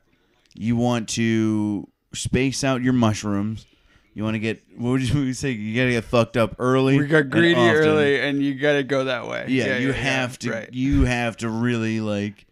you 0.54 0.78
want 0.78 1.10
to 1.10 1.90
space 2.14 2.64
out 2.64 2.82
your 2.84 2.94
mushrooms. 2.94 3.66
You 4.14 4.24
want 4.24 4.36
to 4.36 4.40
get 4.40 4.64
what 4.78 4.92
would 4.92 5.02
you 5.10 5.34
say? 5.34 5.52
You 5.52 5.76
gotta 5.76 5.92
get 5.92 6.06
fucked 6.06 6.38
up 6.38 6.56
early. 6.58 6.98
We 6.98 7.08
got 7.08 7.24
and 7.24 7.32
greedy 7.32 7.60
often. 7.60 7.76
early, 7.84 8.22
and 8.22 8.42
you 8.42 8.56
got 8.56 8.74
to 8.76 8.84
go 8.84 9.04
that 9.04 9.28
way. 9.28 9.48
Yeah, 9.50 9.78
you 9.80 9.92
have 9.92 10.40
to. 10.40 10.52
Right. 10.52 10.70
You 10.74 11.04
have 11.04 11.36
to 11.38 11.50
really 11.50 12.00
like, 12.00 12.46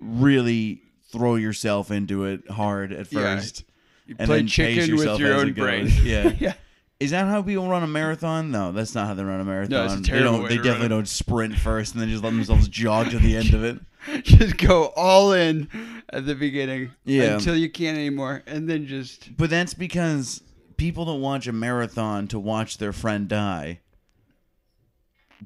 really 0.00 0.82
throw 1.16 1.36
yourself 1.36 1.90
into 1.90 2.24
it 2.24 2.48
hard 2.50 2.92
at 2.92 3.12
Yeah. 3.12 3.36
first. 3.36 3.64
You 4.06 4.14
and 4.18 4.26
play 4.28 4.36
then 4.38 4.44
pace 4.46 4.52
chicken 4.54 4.80
with 4.80 4.88
yourself 5.00 5.20
your 5.20 5.32
as 5.34 5.40
own 5.42 5.48
it 5.48 5.52
goes. 5.54 5.64
brain. 5.64 5.92
Yeah. 6.04 6.32
yeah. 6.38 6.52
Is 6.98 7.10
that 7.10 7.26
how 7.26 7.42
people 7.42 7.68
run 7.68 7.82
a 7.82 7.86
marathon? 7.86 8.50
No, 8.50 8.72
that's 8.72 8.94
not 8.94 9.06
how 9.06 9.14
they 9.14 9.22
run 9.24 9.40
a 9.40 9.44
marathon. 9.44 9.98
a 9.98 10.00
they 10.00 10.18
don't. 10.20 10.42
way 10.44 10.48
They 10.48 10.54
to 10.56 10.60
run 10.60 10.64
definitely 10.64 10.86
it. 10.86 10.88
don't 10.90 11.08
sprint 11.08 11.54
first 11.58 11.92
and 11.92 12.00
then 12.02 12.08
just 12.08 12.22
let 12.24 12.30
themselves 12.30 12.68
jog 12.68 13.10
to 13.10 13.18
the 13.18 13.36
end 13.36 13.52
of 13.52 13.64
it. 13.64 13.80
Just 14.22 14.56
go 14.58 14.92
all 14.96 15.32
in 15.32 15.68
at 16.10 16.26
the 16.26 16.36
beginning. 16.36 16.92
Yeah. 17.04 17.34
Until 17.34 17.56
you 17.56 17.68
can't 17.68 17.98
anymore, 17.98 18.44
and 18.46 18.68
then 18.68 18.86
just 18.86 19.36
But 19.36 19.50
that's 19.50 19.74
because 19.74 20.42
people 20.76 21.04
don't 21.06 21.20
watch 21.20 21.48
a 21.48 21.52
marathon 21.52 22.28
to 22.28 22.38
watch 22.38 22.78
their 22.78 22.92
friend 22.92 23.26
die. 23.26 23.80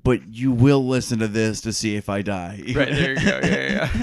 But 0.05 0.29
you 0.35 0.53
will 0.53 0.87
listen 0.87 1.19
to 1.21 1.27
this 1.29 1.63
to 1.63 1.73
see 1.73 1.97
if 1.97 2.11
I 2.11 2.21
die. 2.21 2.63
right 2.75 2.91
there 2.91 3.15
you 3.15 3.17
go. 3.25 3.41
Yeah, 3.43 3.73
yeah. 3.73 4.03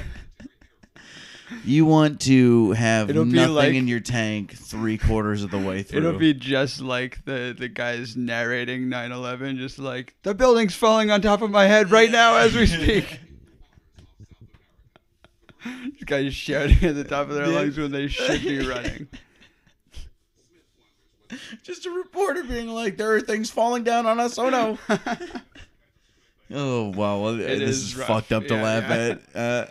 You 1.64 1.86
want 1.86 2.22
to 2.22 2.72
have 2.72 3.10
It'll 3.10 3.26
be 3.26 3.32
nothing 3.34 3.54
like- 3.56 3.74
in 3.74 3.88
your 3.88 4.00
tank 4.00 4.54
three 4.54 4.98
quarters 4.98 5.44
of 5.44 5.52
the 5.52 5.58
way 5.60 5.84
through. 5.84 6.00
It'll 6.00 6.20
be 6.20 6.34
just 6.34 6.82
like 6.82 7.24
the 7.26 7.56
the 7.58 7.68
guys 7.70 8.16
narrating 8.18 8.88
9/11, 8.88 9.58
just 9.58 9.80
like 9.80 10.14
the 10.24 10.34
building's 10.34 10.76
falling 10.76 11.10
on 11.12 11.22
top 11.22 11.42
of 11.42 11.50
my 11.52 11.66
head 11.66 11.92
right 11.92 12.12
now 12.12 12.36
as 12.38 12.56
we 12.56 12.66
speak. 12.66 13.20
These 15.66 16.04
guys 16.06 16.34
shouting 16.34 16.82
at 16.84 16.96
the 16.96 17.04
top 17.04 17.30
of 17.30 17.36
their 17.36 17.48
lungs 17.48 17.78
when 17.78 17.92
they 17.92 18.08
should 18.08 18.42
be 18.42 18.66
running. 18.66 19.08
just 21.64 21.86
a 21.86 21.92
reporter 21.92 22.44
being 22.44 22.70
like, 22.70 22.96
"There 22.98 23.14
are 23.16 23.22
things 23.22 23.50
falling 23.50 23.84
down 23.84 24.06
on 24.06 24.20
us." 24.20 24.38
Oh 24.38 24.50
no. 24.50 24.78
oh 26.52 26.90
wow, 26.92 27.20
well, 27.22 27.34
this 27.36 27.60
is 27.62 27.84
is, 27.84 27.96
rough. 27.98 28.08
fucked 28.08 28.32
up 28.32 28.48
to 28.48 28.54
Yeah, 28.56 28.64
laugh 28.64 28.84
at. 28.90 29.22
Uh, 29.36 29.66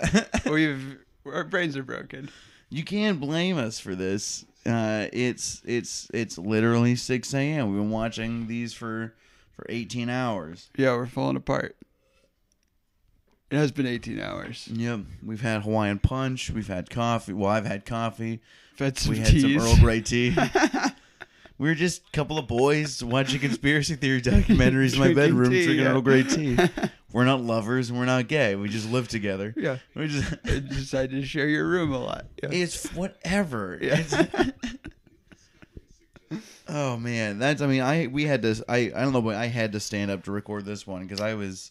We've 0.50 0.99
our 1.33 1.45
brains 1.45 1.76
are 1.76 1.83
broken. 1.83 2.30
you 2.71 2.85
can't 2.85 3.21
blame 3.21 3.59
us 3.59 3.78
for 3.78 3.95
this. 3.95 4.45
Uh, 4.64 5.06
it's 5.12 5.62
it's 5.64 6.09
it's 6.12 6.38
literally 6.38 6.97
six 6.97 7.33
a.m. 7.35 7.68
We've 7.71 7.80
been 7.80 7.90
watching 7.90 8.47
these 8.49 8.73
for 8.73 9.14
for 9.54 9.64
eighteen 9.68 10.09
hours. 10.09 10.71
Yeah, 10.76 10.97
we're 10.97 11.06
falling 11.06 11.37
apart. 11.37 11.76
It 13.49 13.56
has 13.59 13.71
been 13.71 13.87
18 13.87 14.18
hours. 14.18 14.66
Yep, 14.73 15.00
we've 15.25 15.40
had 15.40 15.62
Hawaiian 15.62 16.00
punch. 16.00 16.50
We've 16.50 16.66
had 16.66 16.90
coffee. 16.90 17.33
Well, 17.33 17.49
I've 17.49 17.64
had 17.64 17.87
coffee. 17.87 18.40
We've 18.73 18.78
had 18.87 18.99
some 18.99 19.12
we 19.12 19.18
had 19.18 19.28
teas. 19.28 19.42
some 19.62 19.68
Earl 19.71 19.76
Grey 19.76 20.00
tea. 20.02 20.35
we 21.56 21.68
were 21.68 21.76
just 21.76 22.02
a 22.09 22.11
couple 22.11 22.38
of 22.38 22.49
boys 22.49 23.04
watching 23.04 23.38
conspiracy 23.38 23.95
theory 23.95 24.21
documentaries 24.21 24.95
in 24.95 24.99
my 24.99 25.14
bedroom, 25.14 25.50
tea, 25.50 25.64
drinking 25.64 25.85
yeah. 25.85 25.92
Earl 25.92 26.00
Grey 26.02 26.25
tea. 26.25 26.59
We're 27.13 27.25
not 27.25 27.41
lovers. 27.41 27.89
and 27.91 27.99
We're 27.99 28.05
not 28.07 28.29
gay. 28.29 28.55
We 28.57 28.69
just 28.69 28.91
live 28.91 29.09
together. 29.09 29.55
Yeah. 29.57 29.79
We 29.95 30.09
just. 30.09 30.33
I 30.45 30.59
decided 30.61 31.13
to 31.21 31.25
share 31.27 31.49
your 31.49 31.67
room 31.69 31.93
a 31.93 31.99
lot. 31.99 32.27
Yeah. 32.43 32.51
It's 32.53 32.93
whatever. 32.95 33.79
Yeah. 33.81 34.01
It's- 34.01 34.53
oh 36.69 36.97
man, 36.97 37.39
that's. 37.39 37.63
I 37.63 37.67
mean, 37.67 37.83
I 37.83 38.07
we 38.09 38.25
had 38.25 38.43
to. 38.43 38.65
I 38.69 38.77
I 38.95 39.03
don't 39.03 39.13
know, 39.13 39.23
but 39.23 39.37
I 39.37 39.47
had 39.47 39.73
to 39.73 39.81
stand 39.81 40.11
up 40.11 40.25
to 40.25 40.33
record 40.33 40.65
this 40.65 40.87
one 40.87 41.03
because 41.03 41.21
I 41.21 41.35
was, 41.35 41.71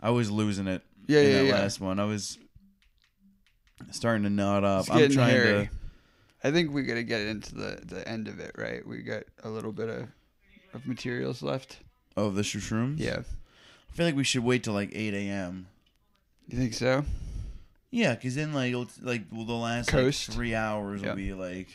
I 0.00 0.10
was 0.10 0.30
losing 0.30 0.68
it. 0.68 0.82
Yeah, 1.06 1.20
in 1.20 1.26
yeah, 1.30 1.32
that 1.38 1.44
yeah. 1.46 1.54
last 1.54 1.80
one, 1.80 1.98
I 1.98 2.04
was 2.04 2.38
starting 3.90 4.22
to 4.24 4.30
nod 4.30 4.62
up. 4.64 4.82
It's 4.82 4.90
I'm 4.90 5.10
trying 5.10 5.30
hairy. 5.30 5.66
to. 5.66 5.70
I 6.44 6.52
think 6.52 6.72
we 6.72 6.82
got 6.82 6.94
to 6.94 7.02
get 7.02 7.22
into 7.22 7.54
the 7.54 7.80
the 7.84 8.08
end 8.08 8.28
of 8.28 8.38
it, 8.38 8.52
right? 8.56 8.86
We 8.86 9.02
got 9.02 9.24
a 9.42 9.48
little 9.48 9.72
bit 9.72 9.88
of 9.88 10.08
of 10.74 10.86
materials 10.86 11.42
left. 11.42 11.78
of 12.16 12.34
the 12.36 12.42
shrooms. 12.42 12.98
Yeah. 13.00 13.22
I 13.90 13.94
feel 13.94 14.06
like 14.06 14.16
we 14.16 14.24
should 14.24 14.44
wait 14.44 14.62
till 14.64 14.74
like 14.74 14.90
eight 14.94 15.14
a.m. 15.14 15.66
You 16.48 16.58
think 16.58 16.74
so? 16.74 17.04
Yeah, 17.90 18.14
because 18.14 18.34
then 18.34 18.52
like 18.52 18.68
it'll, 18.70 18.88
like 19.02 19.22
well, 19.32 19.44
the 19.44 19.52
last 19.54 19.92
like, 19.92 20.02
Coast. 20.04 20.30
three 20.32 20.54
hours 20.54 21.02
will 21.02 21.14
be 21.14 21.32
like 21.32 21.68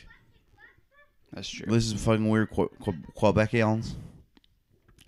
That's 1.32 1.48
true. 1.48 1.66
this 1.68 1.86
is 1.86 2.02
fucking 2.04 2.28
weird. 2.28 2.50
Qu- 2.50 2.70
Qu- 2.82 2.92
Quebecians 3.16 3.94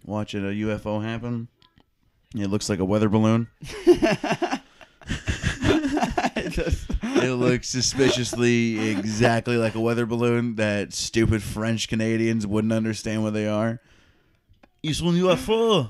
watching 0.04 0.44
a 0.44 0.48
UFO 0.48 1.02
happen. 1.02 1.48
It 2.34 2.48
looks 2.48 2.68
like 2.68 2.80
a 2.80 2.84
weather 2.84 3.08
balloon. 3.08 3.46
It 6.36 6.54
does. 6.54 6.86
It 7.18 7.30
looks 7.32 7.68
suspiciously 7.68 8.90
exactly 8.90 9.56
like 9.56 9.74
a 9.74 9.80
weather 9.80 10.04
balloon 10.06 10.56
that 10.56 10.92
stupid 10.92 11.42
French 11.42 11.88
Canadians 11.88 12.46
wouldn't 12.46 12.72
understand 12.74 13.22
what 13.22 13.32
they 13.32 13.48
are. 13.48 13.80
Ils 14.82 14.98
sont 14.98 15.14
UFO. 15.16 15.88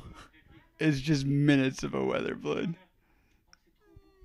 It's 0.79 1.01
just 1.01 1.25
minutes 1.25 1.83
of 1.83 1.95
a 1.95 2.05
weather 2.05 2.35
balloon. 2.35 2.77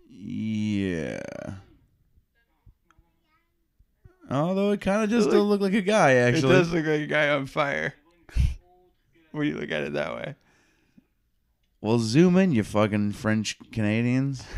Yeah. 0.09 1.21
Although 4.29 4.71
it 4.71 4.81
kind 4.81 5.03
of 5.03 5.09
just 5.09 5.29
It 5.29 5.31
don't 5.31 5.47
look 5.49 5.61
like 5.61 5.73
a 5.73 5.81
guy, 5.81 6.13
actually. 6.15 6.53
It 6.53 6.57
does 6.57 6.73
look 6.73 6.85
like 6.85 7.01
a 7.01 7.07
guy 7.07 7.29
on 7.29 7.45
fire. 7.47 7.93
when 9.31 9.47
you 9.47 9.55
look 9.55 9.71
at 9.71 9.83
it 9.83 9.93
that 9.93 10.13
way. 10.15 10.35
Well, 11.81 11.99
zoom 11.99 12.37
in, 12.37 12.51
you 12.51 12.63
fucking 12.63 13.13
French 13.13 13.57
Canadians. 13.71 14.43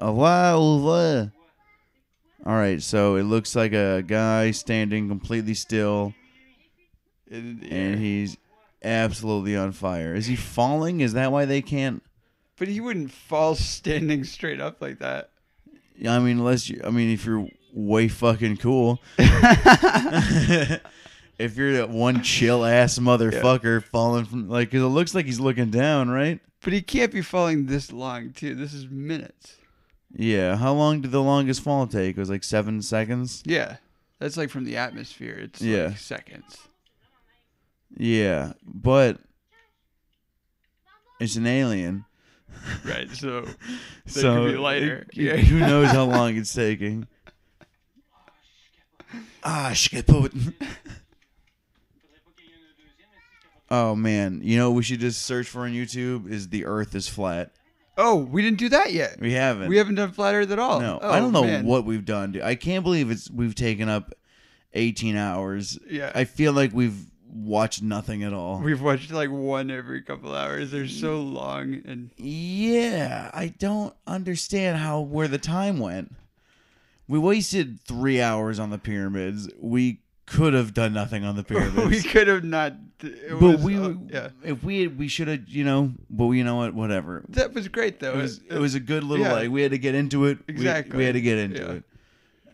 Au 0.00 0.12
revoir. 0.12 1.32
All 2.46 2.54
right, 2.54 2.80
so 2.82 3.16
it 3.16 3.24
looks 3.24 3.54
like 3.54 3.74
a 3.74 4.02
guy 4.06 4.50
standing 4.52 5.08
completely 5.08 5.52
still, 5.52 6.14
In 7.30 7.60
the 7.60 7.66
and 7.66 7.94
air. 7.94 7.96
he's 7.96 8.38
absolutely 8.82 9.56
on 9.56 9.72
fire. 9.72 10.14
Is 10.14 10.26
he 10.26 10.36
falling? 10.36 11.00
Is 11.00 11.12
that 11.14 11.32
why 11.32 11.44
they 11.44 11.62
can't? 11.62 12.02
But 12.56 12.68
he 12.68 12.80
wouldn't 12.80 13.12
fall 13.12 13.54
standing 13.54 14.24
straight 14.24 14.60
up 14.60 14.80
like 14.80 14.98
that. 14.98 15.30
Yeah, 15.96 16.16
I 16.16 16.18
mean, 16.18 16.38
unless 16.38 16.68
you, 16.68 16.80
I 16.84 16.90
mean, 16.90 17.10
if 17.10 17.24
you're 17.24 17.46
way 17.72 18.08
fucking 18.08 18.58
cool. 18.58 19.00
if 19.18 20.80
you're 21.56 21.74
that 21.74 21.90
one 21.90 22.22
chill 22.22 22.64
ass 22.64 22.98
motherfucker 22.98 23.82
falling 23.84 24.24
from 24.24 24.48
like, 24.48 24.70
'cause 24.70 24.80
it 24.82 24.86
looks 24.86 25.14
like 25.14 25.26
he's 25.26 25.40
looking 25.40 25.70
down, 25.70 26.10
right? 26.10 26.40
But 26.62 26.72
he 26.74 26.82
can't 26.82 27.12
be 27.12 27.22
falling 27.22 27.66
this 27.66 27.90
long 27.92 28.32
too. 28.32 28.54
This 28.54 28.74
is 28.74 28.88
minutes. 28.88 29.56
Yeah. 30.14 30.56
How 30.56 30.72
long 30.72 31.00
did 31.00 31.10
the 31.12 31.22
longest 31.22 31.62
fall 31.62 31.86
take? 31.86 32.16
It 32.16 32.20
was 32.20 32.30
like 32.30 32.44
seven 32.44 32.82
seconds. 32.82 33.42
Yeah. 33.46 33.76
That's 34.18 34.36
like 34.36 34.50
from 34.50 34.64
the 34.64 34.76
atmosphere. 34.76 35.38
It's 35.38 35.62
Yeah. 35.62 35.86
like 35.86 35.98
seconds. 35.98 36.58
Yeah, 37.96 38.52
but 38.64 39.18
it's 41.20 41.36
an 41.36 41.46
alien, 41.46 42.04
Right. 42.84 43.10
So 43.10 43.42
They 44.06 44.10
so 44.22 44.34
could 44.44 44.52
be 44.52 44.58
lighter. 44.58 45.06
it- 45.12 45.16
Yeah. 45.16 45.36
who 45.36 45.58
knows 45.60 45.90
how 45.90 46.04
long 46.04 46.36
it's 46.36 46.52
taking? 46.52 47.06
Ah, 49.42 49.74
put. 50.06 50.32
Oh 53.72 53.94
man, 53.94 54.40
you 54.42 54.56
know 54.58 54.70
what 54.70 54.76
we 54.78 54.82
should 54.82 54.98
just 54.98 55.22
search 55.22 55.46
for 55.48 55.60
on 55.60 55.70
YouTube 55.70 56.28
is 56.28 56.48
the 56.48 56.64
Earth 56.66 56.94
is 56.96 57.08
flat. 57.08 57.52
Oh, 57.96 58.16
we 58.16 58.42
didn't 58.42 58.58
do 58.58 58.68
that 58.70 58.92
yet. 58.92 59.20
We 59.20 59.32
haven't. 59.32 59.68
We 59.68 59.76
haven't 59.76 59.94
done 59.94 60.10
flat 60.10 60.34
Earth 60.34 60.50
at 60.50 60.58
all. 60.58 60.80
No, 60.80 60.98
Oh, 61.00 61.08
I 61.10 61.20
don't 61.20 61.32
know 61.32 61.44
man. 61.44 61.64
what 61.64 61.84
we've 61.84 62.04
done. 62.04 62.32
Dude. 62.32 62.42
I 62.42 62.56
can't 62.56 62.82
believe 62.82 63.10
it's 63.12 63.30
we've 63.30 63.54
taken 63.54 63.88
up 63.88 64.12
18 64.72 65.16
hours. 65.16 65.78
Yeah. 65.88 66.10
I 66.14 66.24
feel 66.24 66.52
like 66.52 66.72
we've 66.72 66.96
watched 67.32 67.82
nothing 67.82 68.22
at 68.22 68.32
all. 68.32 68.58
We've 68.60 68.80
watched 68.80 69.10
like 69.10 69.30
one 69.30 69.70
every 69.70 70.02
couple 70.02 70.34
hours. 70.34 70.70
They're 70.70 70.88
so 70.88 71.20
long 71.20 71.80
and 71.84 72.10
Yeah, 72.16 73.30
I 73.34 73.48
don't 73.48 73.94
understand 74.06 74.78
how 74.78 75.00
where 75.00 75.28
the 75.28 75.38
time 75.38 75.78
went. 75.78 76.14
We 77.08 77.18
wasted 77.18 77.80
three 77.80 78.20
hours 78.20 78.58
on 78.58 78.70
the 78.70 78.78
pyramids. 78.78 79.48
We 79.58 80.00
could 80.26 80.54
have 80.54 80.72
done 80.74 80.92
nothing 80.92 81.24
on 81.24 81.34
the 81.36 81.42
pyramids. 81.44 81.88
we 81.90 82.02
could 82.02 82.28
have 82.28 82.44
not. 82.44 82.74
It 83.02 83.30
but 83.40 83.40
was, 83.56 83.62
we, 83.64 83.76
uh, 83.78 83.94
yeah, 84.08 84.28
if 84.44 84.62
we 84.62 84.82
had, 84.82 84.98
we 84.98 85.08
should 85.08 85.26
have, 85.26 85.48
you 85.48 85.64
know. 85.64 85.92
But 86.10 86.28
you 86.30 86.44
know 86.44 86.56
what? 86.56 86.74
Whatever. 86.74 87.24
that 87.30 87.54
was 87.54 87.66
great 87.68 87.98
though. 87.98 88.12
It 88.12 88.16
was 88.22 88.40
it 88.48 88.58
was 88.58 88.74
a 88.74 88.80
good 88.80 89.02
little 89.02 89.24
Yeah. 89.26 89.32
like 89.32 89.50
we 89.50 89.62
had 89.62 89.70
to 89.72 89.78
get 89.78 89.94
into 89.94 90.26
it. 90.26 90.38
We- 90.46 90.54
Exactly. 90.54 90.98
We, 90.98 91.04
had 91.04 91.14
to 91.14 91.20
get 91.20 91.38
into 91.38 91.60
Yeah. 91.60 91.70
it. 91.72 91.84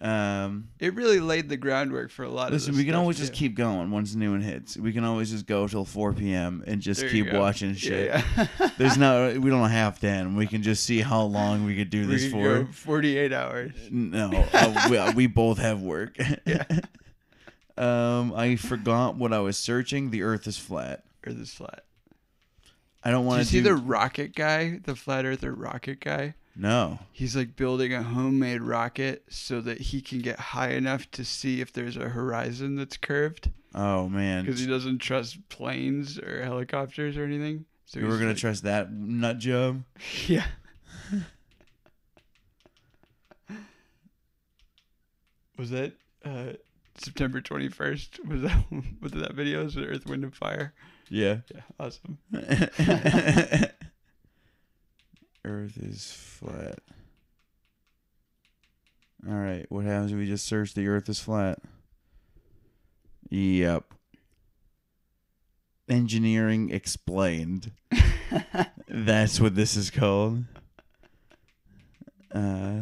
Um, 0.01 0.69
It 0.79 0.95
really 0.95 1.21
laid 1.21 1.49
the 1.49 1.57
groundwork 1.57 2.11
for 2.11 2.23
a 2.25 2.29
lot 2.29 2.53
listen, 2.53 2.71
of. 2.71 2.75
Listen, 2.75 2.77
we 2.77 2.85
can 2.85 2.95
always 2.95 3.17
just 3.17 3.33
keep 3.33 3.55
going 3.55 3.91
once 3.91 4.13
the 4.13 4.19
new 4.19 4.33
one 4.33 4.43
hits. 4.43 4.77
We 4.77 4.93
can 4.93 5.05
always 5.05 5.31
just 5.31 5.47
go 5.47 5.67
till 5.67 5.85
4 5.85 6.13
p.m. 6.13 6.63
and 6.67 6.81
just 6.83 7.01
There 7.01 7.09
keep 7.11 7.33
watching 7.33 7.75
shit. 7.75 8.07
yeah. 8.11 8.47
There's 8.79 8.99
no, 8.99 9.39
we 9.41 9.49
don't 9.51 9.71
have 9.71 9.99
to 10.01 10.09
end. 10.09 10.37
We 10.37 10.47
can 10.47 10.63
just 10.63 10.85
see 10.85 11.01
how 11.01 11.23
long 11.23 11.65
we 11.65 11.77
could 11.77 11.91
do 11.91 12.07
we 12.07 12.15
this 12.17 12.31
for. 12.31 12.67
forty-eight 12.73 13.33
hours. 13.33 13.73
No, 13.91 14.47
uh, 14.53 14.89
we, 14.91 15.15
we 15.15 15.27
both 15.27 15.59
have 15.59 15.81
work. 15.81 16.17
um, 17.79 18.33
I 18.35 18.57
forgot 18.57 19.17
what 19.17 19.33
I 19.33 19.41
was 19.41 19.57
searching. 19.57 20.11
The 20.11 20.23
Earth 20.23 20.47
is 20.47 20.59
flat. 20.59 21.05
Earth 21.27 21.39
is 21.39 21.53
flat. 21.53 21.85
I 23.03 23.11
don't 23.11 23.25
want 23.25 23.39
you 23.39 23.45
to 23.45 23.51
see 23.51 23.59
do. 23.59 23.65
the 23.65 23.77
rocket 23.77 24.35
guy, 24.35 24.81
the 24.85 24.97
flat 24.97 25.25
earther 25.25 25.53
rocket 25.55 26.01
guy? 26.01 26.35
No. 26.57 26.99
He's 27.13 27.37
like 27.37 27.55
building 27.57 27.93
a 27.93 28.03
homemade 28.03 28.63
rocket 28.63 29.25
so 29.29 29.61
that 29.61 29.79
he 29.81 30.01
can 30.01 30.19
get 30.21 30.39
high 30.39 30.71
enough 30.71 31.11
to 31.13 31.25
see 31.25 31.61
if 31.61 31.73
there's 31.73 31.97
a 31.97 32.09
horizon 32.09 32.77
that's 32.77 32.97
curved 32.97 33.51
Oh 33.75 34.09
man, 34.09 34.45
because 34.45 34.61
he 34.61 34.67
doesn't 34.67 34.99
trust 34.99 35.49
planes 35.51 36.19
or 36.19 36.43
helicopters 36.43 37.17
or 37.19 37.25
anything. 37.25 37.67
So 37.85 38.01
were 38.01 38.17
gonna 38.17 38.29
like- 38.29 38.37
trust 38.39 38.63
that 38.65 38.91
nut 38.93 39.39
job? 39.39 39.83
Yeah. 40.27 40.47
was 45.59 45.71
that 45.71 45.93
uh, 46.25 46.53
September 46.97 47.41
21st? 47.41 48.27
Was 48.27 48.43
that 48.43 48.65
was 49.01 49.13
that 49.13 49.35
video? 49.35 49.65
Was 49.65 49.77
it 49.77 49.83
Earth, 49.85 50.07
Wind, 50.07 50.25
and 50.25 50.35
Fire? 50.35 50.73
Yeah. 51.09 51.39
Yeah, 51.55 51.61
awesome. 51.79 52.19
Earth 55.47 55.79
is 55.79 56.13
flat. 56.13 56.81
All 59.27 59.35
right. 59.35 59.65
What 59.69 59.85
happens 59.85 60.13
if 60.13 60.19
we 60.19 60.27
just 60.27 60.47
search 60.47 60.75
the 60.75 60.89
Earth 60.89 61.09
is 61.09 61.21
flat? 61.21 61.59
Yep. 63.31 63.85
Engineering 65.89 66.71
explained. 66.71 67.71
That's 68.89 69.41
what 69.41 69.55
this 69.55 69.77
is 69.77 69.91
called. 69.91 70.45
Uh, 72.33 72.81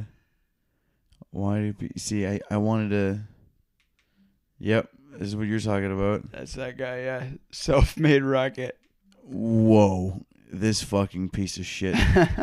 why 1.31 1.59
do 1.59 1.75
you 1.81 1.91
see? 1.97 2.27
I 2.27 2.41
I 2.51 2.57
wanted 2.57 2.91
to. 2.91 3.21
Yep, 4.59 4.89
this 5.19 5.29
is 5.29 5.37
what 5.37 5.47
you're 5.47 5.61
talking 5.61 5.93
about. 5.93 6.31
That's 6.33 6.55
that 6.55 6.79
guy, 6.79 7.03
yeah. 7.03 7.25
Self-made 7.53 8.23
rocket. 8.23 8.79
Whoa, 9.23 10.25
this 10.61 10.83
fucking 10.83 11.31
piece 11.31 11.59
of 11.59 11.67
shit. 11.67 11.97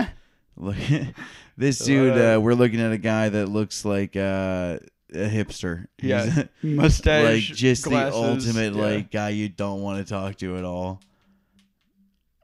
Look, 0.58 0.76
this 1.58 1.80
dude. 1.80 2.17
Uh, 2.17 2.38
Uh, 2.38 2.39
we're 2.39 2.54
looking 2.54 2.80
at 2.82 2.91
a 2.91 2.97
guy 2.97 3.30
that 3.30 3.47
looks 3.47 3.84
like 3.86 4.15
uh, 4.15 4.78
a 5.13 5.30
hipster. 5.30 5.88
Yeah, 6.02 6.26
He's 6.26 6.45
Mustache. 6.76 7.50
like 7.50 7.58
just 7.58 7.84
glasses, 7.86 8.19
the 8.19 8.28
ultimate 8.28 8.76
yeah. 8.76 8.82
like 8.82 9.12
guy 9.12 9.30
you 9.30 9.50
don't 9.50 9.82
want 9.82 10.06
to 10.06 10.10
talk 10.10 10.38
to 10.38 10.58
at 10.58 10.63
all. 10.63 11.02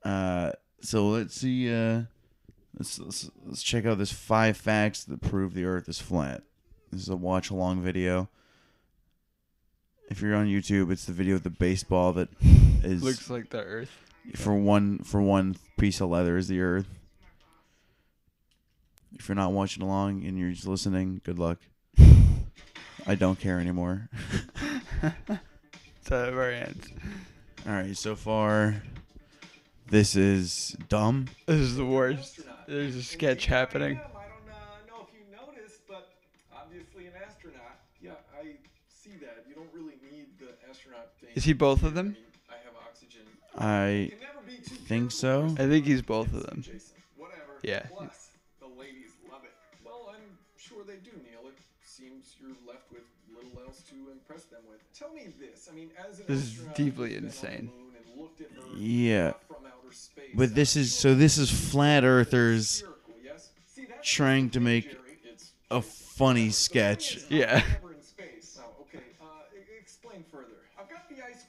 Uh, 0.03 0.51
so 0.81 1.09
let's 1.09 1.35
see. 1.35 1.73
Uh, 1.73 2.03
let's, 2.77 2.97
let's 2.99 3.29
let's 3.45 3.61
check 3.63 3.85
out 3.85 3.97
this 3.97 4.11
five 4.11 4.57
facts 4.57 5.03
that 5.03 5.21
prove 5.21 5.53
the 5.53 5.65
Earth 5.65 5.89
is 5.89 5.99
flat. 5.99 6.43
This 6.91 7.01
is 7.01 7.09
a 7.09 7.15
watch 7.15 7.49
along 7.49 7.81
video. 7.81 8.29
If 10.09 10.21
you're 10.21 10.35
on 10.35 10.47
YouTube, 10.47 10.89
it's 10.91 11.03
the 11.05 11.11
video 11.11 11.35
of 11.35 11.43
the 11.43 11.49
baseball 11.49 12.13
that 12.13 12.29
is 12.83 13.03
looks 13.03 13.29
like 13.29 13.49
the 13.49 13.59
Earth. 13.61 13.91
For 14.35 14.53
one 14.53 14.99
for 14.99 15.21
one 15.21 15.55
piece 15.77 16.01
of 16.01 16.09
leather 16.09 16.37
is 16.37 16.47
the 16.47 16.61
Earth. 16.61 16.87
If 19.13 19.27
you're 19.27 19.35
not 19.35 19.51
watching 19.51 19.83
along 19.83 20.25
and 20.25 20.37
you're 20.37 20.51
just 20.51 20.67
listening, 20.67 21.21
good 21.23 21.39
luck. 21.39 21.59
I 23.07 23.15
don't 23.15 23.39
care 23.39 23.59
anymore. 23.59 24.09
It's 26.07 26.13
out 26.13 26.29
of 26.29 26.37
our 26.37 26.51
hands. 26.51 26.87
All 27.67 27.73
right, 27.73 27.97
so 27.97 28.15
far, 28.15 28.81
this 29.89 30.15
is 30.15 30.73
dumb. 30.87 31.27
This 31.47 31.59
is 31.59 31.75
the 31.75 31.83
worst. 31.83 32.39
There's 32.65 32.95
a 32.95 33.03
sketch 33.03 33.45
happening. 33.45 33.97
I 33.97 34.01
don't 34.01 34.87
know 34.87 35.05
if 35.05 35.13
you 35.13 35.25
noticed, 35.35 35.81
but 35.85 36.13
obviously 36.55 37.07
an 37.07 37.11
astronaut. 37.27 37.79
Yeah, 38.01 38.11
I 38.39 38.53
see 38.87 39.17
that. 39.19 39.43
You 39.49 39.55
don't 39.55 39.67
really 39.73 39.95
need 40.09 40.27
the 40.39 40.47
astronaut 40.69 41.09
thing. 41.19 41.31
Is 41.35 41.43
he 41.43 41.51
both 41.51 41.83
of 41.83 41.91
I 41.91 41.95
them? 41.95 42.17
Mean, 43.59 43.67
I 43.67 43.75
have 43.75 44.05
oxygen. 44.07 44.07
I 44.07 44.09
Can 44.09 44.19
never 44.19 44.45
be 44.47 44.57
too 44.69 44.75
think 44.75 45.11
so. 45.11 45.45
I 45.57 45.67
think 45.67 45.85
he's 45.85 46.01
both 46.01 46.33
of 46.33 46.43
them. 46.45 46.61
Jason. 46.61 46.95
Yeah. 47.63 47.85
Plus, 47.95 48.29
the 48.59 48.67
ladies 48.79 49.11
love 49.31 49.41
it. 49.43 49.51
Well, 49.83 50.09
I'm 50.13 50.21
sure 50.57 50.83
they 50.85 50.97
do, 50.97 51.11
Neil. 51.23 51.47
It 51.49 51.57
seems 51.83 52.35
you're 52.39 52.49
left 52.67 52.91
with 52.91 53.01
little 53.35 53.59
else 53.65 53.81
to 53.89 54.11
impress 54.11 54.43
them 54.45 54.61
with. 54.69 54.79
Tell 54.97 55.11
me 55.11 55.27
this. 55.39 55.67
I 55.71 55.75
mean, 55.75 55.89
as 56.07 56.19
an 56.19 56.25
This 56.27 56.37
is 56.43 56.53
deeply 56.75 57.13
who's 57.15 57.15
been 57.15 57.17
on 57.17 57.21
the 57.21 57.27
insane. 57.27 57.65
moon 57.75 57.93
and 58.13 58.21
looked 58.21 58.41
at 58.41 58.47
Earth 58.57 58.77
Yeah. 58.77 59.33
space, 59.91 60.29
But 60.35 60.53
this 60.55 60.75
is 60.75 60.93
so 60.95 61.15
this 61.15 61.37
is 61.39 61.49
flat 61.49 62.03
earthers 62.03 62.83
yes? 63.23 63.49
See, 63.73 63.87
trying 64.03 64.49
to 64.51 64.59
make 64.59 64.95
a 65.71 65.81
funny 65.81 66.51
sketch. 66.51 67.17
Yeah. 67.29 67.63
never 67.81 67.93
in 67.93 68.01
space. 68.03 68.59
Oh, 68.61 68.81
okay. 68.83 69.03
Uh, 69.19 69.25
e- 69.55 69.77
explain 69.81 70.23
further. 70.31 70.53
I've 70.79 70.89
got 70.89 71.09
the 71.09 71.15
ice 71.15 71.25
cream 71.25 71.25
sandwich 71.25 71.25
here 71.25 71.35
to 71.35 71.39
prove 71.39 71.46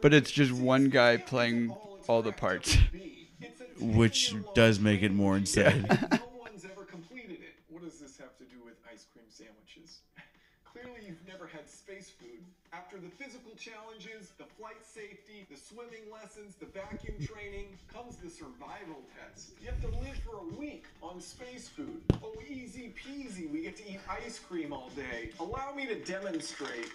But 0.00 0.14
it's 0.14 0.30
just 0.30 0.52
one 0.52 0.88
guy 0.88 1.16
playing 1.16 1.74
all 2.06 2.22
the 2.22 2.32
parts. 2.32 2.72
to 2.72 2.78
be. 2.92 3.28
It's 3.40 3.60
a 3.60 3.84
Which 3.84 4.34
does 4.54 4.78
make 4.78 5.02
it 5.02 5.12
more 5.12 5.36
insane. 5.36 5.86
no 6.10 6.18
one's 6.40 6.64
ever 6.64 6.84
completed 6.84 7.38
it. 7.40 7.54
What 7.68 7.82
does 7.82 7.98
this 7.98 8.16
have 8.18 8.36
to 8.38 8.44
do 8.44 8.56
with 8.64 8.74
ice 8.90 9.06
cream 9.12 9.26
sandwiches? 9.28 9.98
Clearly, 10.72 11.00
you've 11.06 11.26
never 11.26 11.46
had 11.46 11.68
space 11.68 12.10
food. 12.18 12.40
After 12.72 12.98
the 12.98 13.08
physical 13.08 13.52
challenges, 13.56 14.32
the 14.38 14.44
flight 14.44 14.84
safety, 14.84 15.46
the 15.50 15.56
swimming 15.56 16.06
lessons, 16.12 16.54
the 16.56 16.66
vacuum 16.66 17.16
training, 17.26 17.76
comes 17.92 18.16
the 18.16 18.30
survival 18.30 19.02
test. 19.16 19.50
You 19.60 19.68
have 19.68 19.80
to 19.82 19.88
live 19.98 20.18
for 20.24 20.36
a 20.38 20.58
week 20.58 20.84
on 21.02 21.20
space 21.20 21.68
food. 21.68 22.00
Oh, 22.22 22.34
easy 22.48 22.94
peasy. 22.94 23.50
We 23.50 23.62
get 23.62 23.76
to 23.78 23.90
eat 23.90 24.00
ice 24.08 24.38
cream 24.38 24.72
all 24.72 24.90
day. 24.94 25.30
Allow 25.40 25.74
me 25.74 25.86
to 25.86 25.96
demonstrate. 26.04 26.92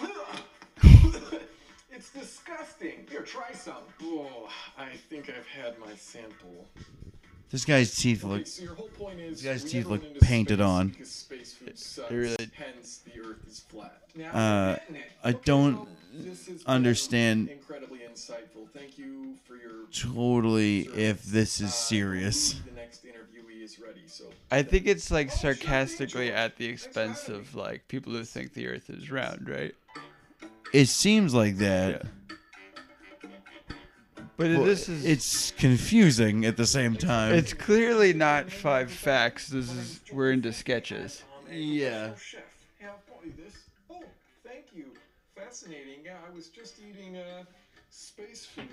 it's 1.90 2.10
disgusting. 2.12 3.06
Here, 3.10 3.22
try 3.22 3.52
some. 3.52 3.74
Oh, 4.02 4.48
I 4.78 4.88
think 5.08 5.28
I've 5.30 5.46
had 5.46 5.78
my 5.78 5.94
sample. 5.96 6.66
This 7.50 7.64
guy's 7.66 7.94
teeth 7.94 8.24
Okay, 8.24 8.32
look. 8.34 8.46
so 8.46 8.62
your 8.62 8.74
whole 8.74 8.88
point 8.88 9.20
is 9.20 9.42
These 9.42 9.50
guys' 9.62 9.70
teeth 9.70 9.86
look 9.86 10.20
painted 10.20 10.58
space 10.58 10.66
on. 10.66 10.88
because 10.88 11.10
space 11.10 11.52
food 11.52 11.78
sucks, 11.78 12.10
really- 12.10 12.36
hence 12.54 13.00
the 13.04 13.20
Earth 13.20 13.46
is 13.46 13.60
flat. 13.60 14.00
Now, 14.14 14.30
Uh, 14.32 14.66
you're 14.68 14.76
getting 14.78 14.96
it. 14.96 15.02
I 15.22 15.32
don't 15.32 15.74
well, 15.76 15.88
this 16.14 16.46
has 16.46 16.62
been 16.62 16.66
understand 16.74 17.48
Incredibly 17.50 17.98
insightful. 17.98 18.70
Thank 18.72 18.96
you 18.96 19.34
for 19.44 19.56
your. 19.56 19.86
totally 19.92 20.88
if 20.94 21.24
this 21.24 21.60
Uh, 21.60 21.64
is 21.66 21.74
serious. 21.74 22.54
The 22.54 22.70
next 22.70 22.70
interviewee 22.70 22.80
is 22.80 22.81
ready. 23.84 24.02
So 24.06 24.24
I 24.50 24.62
think 24.62 24.86
it's 24.86 25.10
like 25.10 25.30
sarcastically 25.30 26.32
at 26.32 26.56
the 26.56 26.66
expense 26.66 27.28
of 27.28 27.54
like 27.54 27.86
people 27.88 28.12
who 28.12 28.24
think 28.24 28.54
the 28.54 28.66
Earth 28.68 28.90
is 28.90 29.10
round, 29.10 29.48
right? 29.48 29.74
It 30.72 30.86
seems 30.86 31.34
like 31.34 31.56
that. 31.58 32.02
But 34.36 34.50
Well, 34.50 34.64
this 34.64 34.88
is 34.88 35.04
it's 35.04 35.50
confusing 35.52 36.44
at 36.46 36.56
the 36.56 36.66
same 36.66 36.96
time. 36.96 37.34
it's 37.34 37.52
clearly 37.52 38.12
not 38.12 38.50
five 38.50 38.90
facts. 38.90 39.48
This 39.48 39.70
is 39.70 40.00
we're 40.12 40.32
into 40.32 40.52
sketches. 40.52 41.22
Yeah. 41.50 42.10
Oh, 42.12 42.16
chef. 42.18 42.40
Yeah, 42.80 42.88
I've 42.88 43.06
bought 43.06 43.24
you 43.24 43.32
this. 43.36 43.54
Oh, 43.90 44.02
thank 44.44 44.64
you. 44.74 44.86
Fascinating. 45.36 46.00
Yeah, 46.04 46.16
I 46.26 46.34
was 46.34 46.48
just 46.48 46.80
eating 46.80 47.18
uh, 47.18 47.44
space 47.90 48.46
food. 48.46 48.66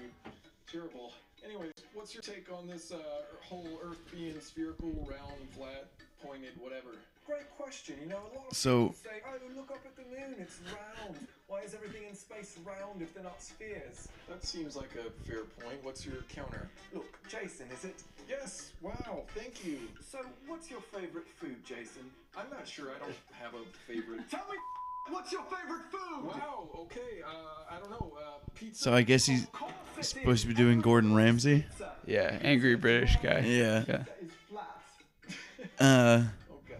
Terrible. 0.71 1.13
Anyways, 1.45 1.71
what's 1.93 2.13
your 2.13 2.21
take 2.21 2.51
on 2.51 2.67
this 2.67 2.91
uh, 2.91 2.97
whole 3.41 3.67
Earth 3.83 3.99
being 4.11 4.39
spherical, 4.39 4.89
round, 5.09 5.49
flat, 5.55 5.87
pointed, 6.23 6.51
whatever? 6.59 6.89
Great 7.25 7.49
question. 7.57 7.95
You 8.01 8.07
know, 8.09 8.17
a 8.17 8.35
lot 8.37 8.47
of 8.51 8.57
So- 8.57 8.89
people 8.89 8.95
say, 9.03 9.21
"Oh, 9.25 9.55
look 9.55 9.71
up 9.71 9.85
at 9.85 9.95
the 9.95 10.03
moon. 10.03 10.35
It's 10.39 10.59
round. 10.73 11.27
Why 11.47 11.61
is 11.61 11.73
everything 11.75 12.03
in 12.09 12.15
space 12.15 12.57
round 12.65 13.01
if 13.01 13.13
they're 13.13 13.23
not 13.23 13.41
spheres?" 13.41 14.07
That 14.27 14.43
seems 14.43 14.75
like 14.75 14.95
a 14.95 15.11
fair 15.29 15.43
point. 15.43 15.83
What's 15.83 16.05
your 16.05 16.21
counter? 16.23 16.69
Look, 16.93 17.05
Jason, 17.29 17.67
is 17.71 17.85
it? 17.85 18.03
Yes. 18.27 18.71
Wow. 18.81 19.25
Thank 19.35 19.63
you. 19.63 19.79
So, 20.09 20.19
what's 20.47 20.69
your 20.71 20.81
favorite 20.81 21.27
food, 21.39 21.63
Jason? 21.65 22.09
I'm 22.35 22.49
not 22.49 22.67
sure. 22.67 22.89
I 22.95 22.99
don't 22.99 23.15
have 23.31 23.53
a 23.53 23.63
favorite. 23.87 24.29
Tell 24.29 24.45
me. 24.49 24.57
What's 25.07 25.31
your 25.31 25.43
favorite 25.43 25.83
food? 25.91 26.25
Wow. 26.25 26.69
Okay. 26.81 27.21
Uh, 27.25 27.75
I 27.75 27.79
don't 27.79 27.89
know. 27.91 28.13
Uh, 28.17 28.39
pizza. 28.55 28.83
So 28.83 28.93
I 28.93 29.01
guess 29.01 29.25
he's 29.25 29.43
Of 29.45 29.51
course 29.53 29.71
it 29.97 30.03
supposed 30.05 30.41
to 30.43 30.47
be 30.47 30.53
doing 30.53 30.81
Gordon 30.81 31.15
Ramsay. 31.15 31.65
Yeah, 32.05 32.37
angry 32.41 32.75
British 32.75 33.17
guy. 33.21 33.39
Yeah. 33.39 33.83
Yeah. 33.87 33.97
That 33.97 34.17
is 34.21 34.31
flat. 34.49 34.65
Uh. 35.79 36.23
Oh 36.49 36.55
god. 36.67 36.77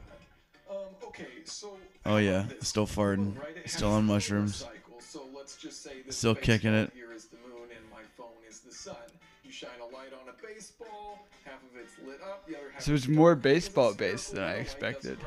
Um, 0.70 0.78
okay, 1.08 1.28
so 1.46 1.78
Oh 2.06 2.18
yeah. 2.18 2.46
Still 2.62 2.88
farting. 2.88 3.34
Still 3.66 3.92
on 3.92 4.06
mushrooms. 4.06 4.58
cycle, 4.58 5.00
So 5.00 5.24
let's 5.36 5.58
just 5.58 5.84
say 5.84 6.02
this 6.06 6.18
Still 6.18 6.36
kicking 6.36 6.74
it. 6.74 6.92
Here 6.94 7.12
is 7.14 7.26
the 7.26 7.38
moon 7.38 7.70
and 7.76 7.90
my 7.92 8.02
phone 8.18 8.28
is 8.48 8.60
the 8.62 8.72
sun. 8.74 8.96
You 9.44 9.52
shine 9.52 9.70
a 9.82 9.86
light 9.96 10.12
on 10.14 10.28
a 10.30 10.46
baseball, 10.46 11.28
half 11.46 11.56
of 11.56 11.80
it's 11.80 11.94
lit 12.06 12.20
up, 12.22 12.48
the 12.48 12.56
other 12.56 12.72
half 12.74 12.82
So 12.84 12.94
it's 12.94 13.08
more 13.08 13.36
baseball 13.36 13.90
it's 13.90 13.98
based 13.98 14.34
than 14.34 14.44
I 14.44 14.48
the 14.48 14.58
light 14.58 14.66
doesn't 14.66 14.82
expected. 14.82 15.18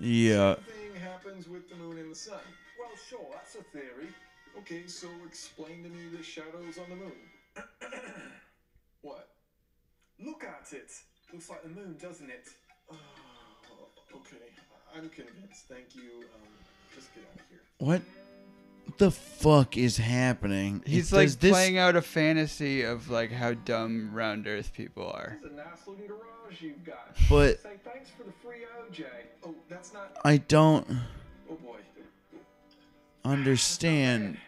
Yeah. 0.00 0.54
Same 0.54 0.64
thing 0.64 1.00
happens 1.00 1.48
with 1.48 1.68
the 1.68 1.76
moon 1.76 1.98
and 1.98 2.10
the 2.10 2.16
sun. 2.16 2.40
Well, 2.78 2.90
sure, 3.08 3.26
that's 3.32 3.54
a 3.54 3.62
theory. 3.76 4.08
Okay, 4.58 4.86
so 4.86 5.08
explain 5.26 5.82
to 5.82 5.88
me 5.88 6.08
the 6.16 6.22
shadows 6.22 6.78
on 6.78 6.90
the 6.90 6.96
moon. 6.96 7.12
what? 9.02 9.28
Look 10.18 10.44
at 10.44 10.72
it. 10.72 10.92
Looks 11.32 11.48
like 11.48 11.62
the 11.62 11.68
moon, 11.68 11.96
doesn't 12.00 12.28
it? 12.30 12.48
Oh, 12.90 12.96
okay, 14.16 14.52
I'm 14.94 15.08
convinced. 15.08 15.66
Thank 15.68 15.94
you. 15.94 16.24
Um, 16.34 16.48
just 16.94 17.14
get 17.14 17.24
out 17.32 17.40
of 17.40 17.48
here. 17.48 17.60
What 17.78 18.02
the 18.98 19.10
fuck 19.10 19.76
is 19.76 19.96
happening? 19.98 20.82
He's 20.86 21.12
It- 21.12 21.16
like 21.16 21.26
does 21.26 21.36
this- 21.36 21.50
playing 21.52 21.78
out 21.78 21.96
a 21.96 22.02
fantasy 22.02 22.82
of 22.82 23.08
like 23.10 23.30
how 23.32 23.54
dumb 23.54 24.10
round 24.12 24.46
Earth 24.46 24.72
people 24.72 25.06
are. 25.10 25.38
It's 25.42 25.52
a 25.52 25.56
nice 25.56 25.66
looking 25.86 26.06
garage 26.06 26.60
you've 26.60 26.84
got. 26.84 27.16
But- 27.28 27.62
say 27.62 27.76
thanks 27.84 28.10
for 28.10 28.24
the 28.24 28.32
free 28.42 28.64
OJ. 28.90 29.04
Oh, 29.44 29.54
that's 29.68 29.92
not. 29.92 30.16
I 30.24 30.36
don't 30.38 30.86
Oh 31.50 31.54
boy. 31.54 31.78
understand. 33.24 34.38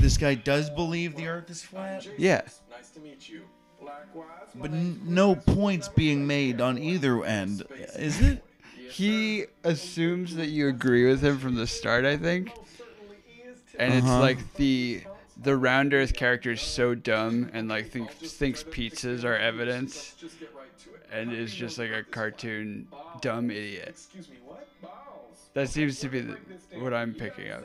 This 0.00 0.16
guy 0.16 0.34
does 0.34 0.70
believe 0.70 1.16
the 1.16 1.26
Earth 1.26 1.50
is 1.50 1.62
flat, 1.62 2.02
Jason, 2.02 2.14
Yeah. 2.18 2.42
Nice 2.70 2.90
to 2.90 3.00
meet 3.00 3.28
you. 3.28 3.42
Likewise. 3.80 4.26
my 4.54 4.62
but 4.62 4.70
name's 4.72 4.98
n- 5.08 5.14
no 5.14 5.34
Chris. 5.34 5.56
points 5.56 5.88
being 5.88 6.24
made 6.26 6.60
on 6.60 6.78
either 6.78 7.24
end, 7.24 7.64
is 7.96 8.20
it? 8.20 8.44
He 8.90 9.46
assumes 9.64 10.36
that 10.36 10.48
you 10.50 10.68
agree 10.68 11.08
with 11.08 11.20
him 11.24 11.38
from 11.38 11.56
the 11.56 11.66
start, 11.66 12.04
I 12.04 12.16
think. 12.16 12.48
Most 12.56 12.78
certainly 12.78 13.16
is 13.44 13.58
to- 13.58 13.61
And 13.78 13.94
it's 13.94 14.06
Uh-huh. 14.06 14.20
like 14.20 14.54
the 14.54 15.02
the 15.42 15.56
round 15.56 15.92
Earth 15.94 16.14
character 16.14 16.52
is 16.52 16.60
so 16.60 16.94
dumb 16.94 17.50
and 17.52 17.68
like 17.68 17.88
think, 17.90 18.10
thinks 18.12 18.62
pizzas 18.62 19.24
are 19.24 19.34
it 19.34 19.38
to 19.38 19.44
you, 19.44 19.50
so 19.50 19.58
evidence 19.58 19.94
let's 19.94 20.14
just 20.20 20.40
get 20.40 20.54
right 20.54 20.78
to 20.78 20.94
it. 20.94 21.06
and 21.10 21.32
is 21.32 21.52
just 21.54 21.78
like 21.78 21.90
a 21.90 22.02
cartoon 22.04 22.86
dumb 23.20 23.50
idiot. 23.50 23.88
Excuse 23.88 24.28
me, 24.28 24.36
what? 24.44 24.68
Balls. 24.82 25.48
That 25.54 25.68
seems 25.68 25.98
to 26.00 26.08
be 26.08 26.20
the, 26.20 26.32
break 26.34 26.48
this 26.48 26.62
down. 26.64 26.82
what 26.82 26.94
I'm 26.94 27.14
picking 27.14 27.50
up. 27.50 27.64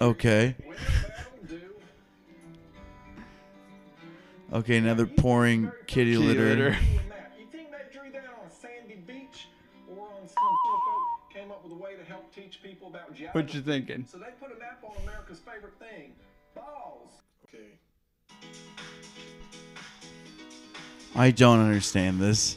Okay. 0.00 0.56
Well, 0.66 0.76
that'll 1.06 1.58
do. 1.58 1.60
Okay, 4.52 4.76
another 4.78 5.06
pouring 5.06 5.70
kitty 5.86 6.12
Kitty 6.12 6.16
litter. 6.18 6.44
litter. 6.48 6.76
About 12.88 13.14
geography? 13.14 13.38
What 13.38 13.54
you 13.54 13.60
thinking? 13.62 14.04
So 14.10 14.18
they 14.18 14.26
put 14.40 14.54
a 14.54 14.58
map 14.58 14.82
on 14.84 14.96
America's 15.02 15.38
favorite 15.40 15.78
thing, 15.78 16.12
balls. 16.54 17.10
Okay. 17.44 17.78
I 21.14 21.30
don't 21.30 21.60
understand 21.60 22.20
this. 22.20 22.56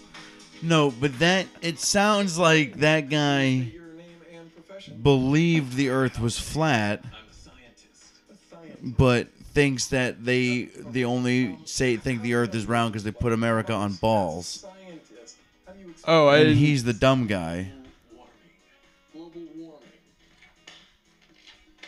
No, 0.61 0.91
but 0.91 1.17
that 1.19 1.47
it 1.61 1.79
sounds 1.79 2.37
like 2.37 2.75
that 2.79 3.09
guy 3.09 3.43
Your 3.45 3.93
name 3.93 4.05
and 4.33 4.55
profession? 4.55 5.01
believed 5.01 5.75
the 5.75 5.89
Earth 5.89 6.19
was 6.19 6.37
flat, 6.39 7.03
I'm 7.03 7.09
a 7.29 7.33
scientist. 7.33 8.13
A 8.31 8.35
scientist. 8.55 8.97
but 8.97 9.27
thinks 9.53 9.87
that 9.87 10.23
they 10.23 10.65
they 10.77 11.03
only 11.03 11.57
say 11.65 11.97
think 11.97 12.21
the 12.21 12.35
Earth 12.35 12.53
is 12.53 12.65
round 12.67 12.93
because 12.93 13.03
they 13.03 13.11
put 13.11 13.33
America 13.33 13.73
on 13.73 13.93
balls, 13.93 14.47
Scientist. 14.47 15.37
How 15.65 15.73
do 15.73 15.79
you 15.79 15.89
explain 15.89 16.15
Oh, 16.15 16.27
I 16.27 16.37
and 16.39 16.55
he's 16.57 16.83
the 16.83 16.93
dumb 16.93 17.25
guy. 17.27 17.71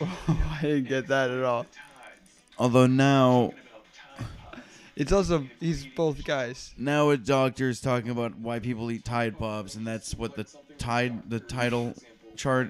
I 0.00 0.58
didn't 0.62 0.88
get 0.88 1.06
that 1.08 1.30
at 1.30 1.42
all. 1.44 1.66
Although 2.58 2.86
now 2.86 3.44
About 3.44 3.54
tide 3.94 4.40
pods. 4.52 4.60
It's 4.96 5.12
also 5.12 5.46
he's 5.60 5.84
both 5.86 6.24
guys. 6.24 6.72
now 6.78 7.10
a 7.10 7.16
doctor 7.16 7.68
is 7.68 7.80
talking 7.80 8.10
about 8.10 8.36
why 8.38 8.60
people 8.60 8.90
eat 8.92 9.04
Tide 9.04 9.36
Pods, 9.38 9.74
and 9.74 9.84
that's 9.86 10.14
what 10.14 10.36
the 10.36 10.46
tide 10.78 11.28
the 11.28 11.40
title 11.40 11.94
chart. 12.36 12.68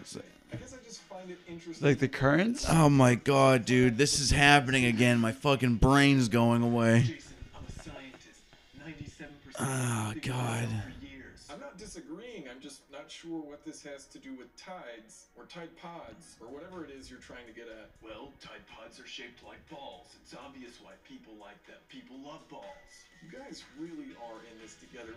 I 0.53 0.57
guess 0.57 0.73
I 0.75 0.83
just 0.87 1.01
find 1.03 1.31
it 1.31 1.39
interesting. 1.47 1.87
Like 1.87 1.99
the 1.99 2.09
currents? 2.09 2.65
Oh 2.69 2.89
my 2.89 3.15
god, 3.15 3.67
dude, 3.67 3.99
this 3.99 4.21
is 4.21 4.31
happening 4.31 4.87
again. 4.87 5.19
My 5.19 5.33
fucking 5.33 5.77
brain's 5.77 6.29
going 6.29 6.63
away. 6.63 7.03
Jason, 7.03 7.35
I'm 7.55 7.65
a 7.69 7.83
scientist. 7.83 8.41
Ah, 9.59 10.13
97% 10.15 10.17
Oh 10.17 10.21
god. 10.23 10.69
I'm 11.51 11.61
not 11.61 11.77
disagreeing. 11.77 12.14
I'm 12.43 12.59
just 12.59 12.83
not 12.91 13.07
sure 13.07 13.39
what 13.39 13.65
this 13.65 13.83
has 13.87 14.07
to 14.11 14.19
do 14.19 14.35
with 14.35 14.51
tides 14.57 15.31
or 15.39 15.47
tide 15.47 15.71
pods 15.79 16.35
or 16.43 16.49
whatever 16.51 16.83
it 16.83 16.91
is 16.91 17.09
you're 17.09 17.23
trying 17.23 17.47
to 17.47 17.55
get 17.55 17.71
at. 17.71 17.95
Well, 18.03 18.33
tide 18.43 18.67
pods 18.67 18.99
are 18.99 19.07
shaped 19.07 19.47
like 19.47 19.63
balls. 19.71 20.11
It's 20.21 20.35
obvious 20.35 20.83
why 20.83 20.99
people 21.07 21.35
like 21.39 21.63
them. 21.71 21.79
People 21.89 22.17
love 22.27 22.43
balls. 22.51 22.91
You 23.23 23.31
guys 23.39 23.63
really 23.79 24.19
are 24.19 24.43
in 24.51 24.59
this 24.59 24.75
together. 24.83 25.15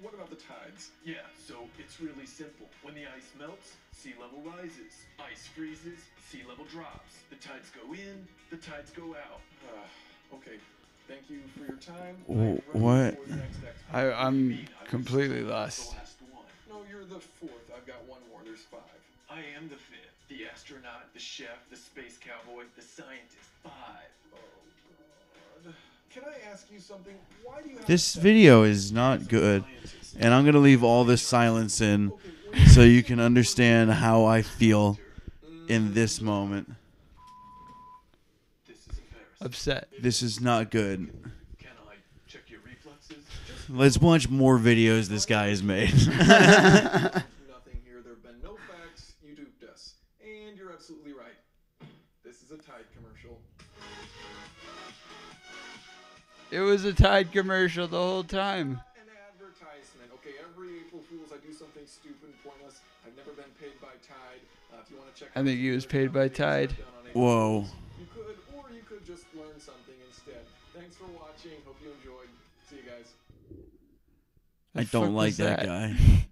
what 0.00 0.14
about 0.14 0.30
the 0.30 0.38
tides? 0.38 0.94
Yeah, 1.04 1.26
so 1.34 1.66
it's 1.76 1.98
really 2.00 2.26
simple. 2.26 2.70
When 2.82 2.94
the 2.94 3.02
ice 3.10 3.34
melts, 3.36 3.74
sea 3.90 4.14
level 4.22 4.38
rises. 4.46 4.94
Ice 5.18 5.50
freezes, 5.50 5.98
sea 6.30 6.46
level 6.48 6.66
drops. 6.70 7.26
The 7.30 7.36
tides 7.42 7.74
go 7.74 7.92
in, 7.94 8.22
the 8.54 8.62
tides 8.62 8.94
go 8.94 9.18
out. 9.18 9.42
Uh, 9.66 10.36
okay, 10.38 10.62
thank 11.10 11.26
you 11.26 11.40
for 11.58 11.66
your 11.66 11.82
time. 11.82 12.14
Wh- 12.30 12.30
I'm 12.30 12.46
ready 12.46 12.78
what? 12.78 13.26
for 13.26 13.30
the 13.30 13.42
next 13.42 13.58
expert. 13.66 13.90
I, 13.90 14.12
I'm 14.14 14.48
Me, 14.48 14.54
I 14.78 14.82
was 14.86 14.90
completely 14.90 15.42
lost. 15.42 15.96
Last 16.74 16.82
one. 16.82 16.84
No, 16.84 16.90
you're 16.90 17.06
the 17.06 17.20
fourth. 17.20 17.70
I've 17.76 17.86
got 17.86 18.04
one 18.06 18.20
more. 18.30 18.40
There's 18.44 18.60
five. 18.60 18.80
I 19.30 19.40
am 19.56 19.68
the 19.68 19.76
fifth. 19.76 20.28
The 20.28 20.46
astronaut, 20.52 21.12
the 21.12 21.20
chef, 21.20 21.68
the 21.70 21.76
space 21.76 22.18
cowboy, 22.18 22.64
the 22.76 22.82
scientist. 22.82 23.50
Five. 23.62 23.72
Oh, 24.34 24.38
God. 25.64 25.74
Can 26.10 26.22
I 26.24 26.50
ask 26.50 26.70
you 26.72 26.78
something? 26.80 27.14
Why 27.42 27.62
do 27.62 27.70
you 27.70 27.76
have 27.76 27.86
This 27.86 28.14
video 28.14 28.62
is 28.62 28.92
not 28.92 29.28
good, 29.28 29.64
and 30.18 30.32
I'm 30.32 30.44
gonna 30.44 30.58
leave 30.58 30.84
all 30.84 31.04
this 31.04 31.22
silence 31.22 31.80
in 31.80 32.12
so 32.68 32.82
you 32.82 33.02
can 33.02 33.18
understand 33.18 33.90
how 33.90 34.24
I 34.24 34.42
feel 34.42 34.98
in 35.68 35.92
this 35.94 36.20
moment. 36.20 36.72
This 38.68 38.76
is 38.78 38.98
embarrassing. 38.98 39.46
Upset. 39.46 39.88
This 40.00 40.22
is 40.22 40.40
not 40.40 40.70
good. 40.70 41.10
Can 41.58 41.70
I 41.88 41.94
check 41.94 41.94
your 41.94 41.98
reflexes? 41.98 42.30
Just 42.30 42.33
Let's 43.68 43.98
watch 43.98 44.28
more 44.28 44.58
videos 44.58 45.08
this 45.08 45.24
guy 45.24 45.48
has 45.48 45.62
made. 45.62 45.92
nothing 46.06 47.80
here. 47.82 48.02
There 48.02 48.12
have 48.12 48.22
been 48.22 48.42
no 48.42 48.56
facts. 48.68 49.14
You 49.26 49.34
duped 49.34 49.64
us. 49.64 49.94
And 50.22 50.56
you're 50.56 50.72
absolutely 50.72 51.12
right. 51.12 51.34
This 52.22 52.42
is 52.42 52.50
a 52.50 52.58
Tide 52.58 52.84
commercial. 52.94 53.40
It 56.50 56.60
was 56.60 56.84
a 56.84 56.92
Tide 56.92 57.32
commercial 57.32 57.88
the 57.88 57.96
whole 57.96 58.22
time. 58.22 58.80
An 58.96 59.08
advertisement. 59.32 60.10
Okay, 60.14 60.34
every 60.42 60.80
April 60.86 61.02
Fool's 61.08 61.32
I 61.32 61.44
do 61.44 61.52
something 61.54 61.86
stupid 61.86 62.24
and 62.24 62.44
pointless. 62.44 62.80
I've 63.06 63.16
never 63.16 63.30
been 63.32 63.50
paid 63.58 63.80
by 63.80 63.88
Tide. 64.06 64.40
Uh, 64.72 64.76
if 64.84 64.90
you 64.90 64.98
want 64.98 65.14
to 65.14 65.20
check 65.20 65.30
I 65.34 65.42
think 65.42 65.58
he 65.58 65.70
was 65.70 65.86
paid 65.86 66.12
by 66.12 66.28
Tide. 66.28 66.70
I've 66.70 66.76
done 66.76 66.86
on 67.00 67.08
April 67.08 67.24
Whoa. 67.24 67.64
Thanks 70.76 70.96
for 70.96 71.04
watching. 71.04 71.52
Hope 71.64 71.76
you 71.82 71.90
enjoyed. 71.90 72.28
See 72.68 72.76
you 72.76 72.82
guys. 72.82 73.12
I 74.74 74.82
The 74.84 74.90
don't 74.90 75.14
like 75.14 75.36
that, 75.36 75.60
that? 75.60 75.66
guy. 75.66 75.96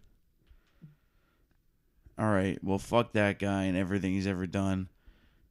All 2.19 2.31
right, 2.31 2.59
well, 2.63 2.79
fuck 2.79 3.13
that 3.13 3.39
guy 3.39 3.65
and 3.65 3.77
everything 3.77 4.13
he's 4.13 4.27
ever 4.27 4.47
done. 4.47 4.89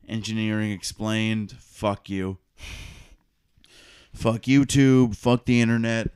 Engineering 0.07 0.71
explained. 0.71 1.51
Fuck 1.51 2.09
you. 2.09 2.37
Fuck 4.13 4.41
YouTube. 4.43 5.15
Fuck 5.15 5.45
the 5.45 5.61
internet. 5.61 6.11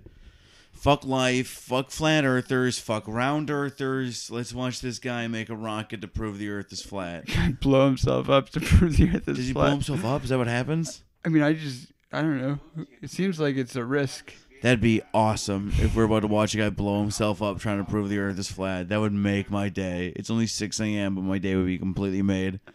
Fuck 0.74 1.04
life. 1.06 1.48
Fuck 1.48 1.90
flat 1.92 2.26
earthers. 2.26 2.78
Fuck 2.78 3.08
round 3.08 3.50
earthers. 3.50 4.30
Let's 4.30 4.54
watch 4.54 4.82
this 4.82 5.00
guy 5.00 5.28
make 5.28 5.50
a 5.50 5.56
rocket 5.56 6.02
to 6.02 6.08
prove 6.08 6.38
the 6.38 6.50
earth 6.50 6.72
is 6.72 6.82
flat. 6.82 7.26
blow 7.62 7.86
himself 7.88 8.30
up 8.30 8.50
to 8.50 8.60
prove 8.62 8.98
the 8.98 9.10
Earth 9.10 9.16
is 9.16 9.24
flat. 9.24 9.36
Does 9.36 9.48
he 9.48 9.54
blow 9.54 9.70
himself 9.72 10.06
up? 10.06 10.24
Is 10.24 10.30
that 10.30 10.38
what 10.38 10.48
happens? 10.48 11.02
I 11.24 11.30
mean, 11.30 11.42
I 11.42 11.54
just, 11.54 11.88
I 12.12 12.22
don't 12.22 12.41
know. 12.41 12.60
It 13.02 13.10
seems 13.10 13.39
like 13.39 13.56
it's 13.56 13.76
a 13.76 13.84
risk. 13.84 14.34
That'd 14.62 14.82
be 14.82 15.02
awesome 15.13 15.74
if 15.78 15.96
we're 15.96 16.06
about 16.06 16.22
to 16.22 16.28
watch 16.28 16.56
a 16.56 16.58
guy 16.58 16.70
blow 16.70 17.02
himself 17.02 17.41
up 17.41 17.60
trying 17.60 17.84
to 17.84 17.89
prove 17.89 18.10
the 18.10 18.20
earth 18.20 18.39
is 18.39 18.50
flat. 18.50 18.89
That 18.89 19.00
would 19.00 19.13
make 19.13 19.52
my 19.52 19.70
day. 19.70 20.13
It's 20.15 20.30
only 20.30 20.48
6 20.48 20.80
a.m., 20.80 21.15
but 21.15 21.22
my 21.22 21.38
day 21.38 21.56
would 21.56 21.65
be 21.65 21.78
completely 21.78 22.22
made. 22.22 22.60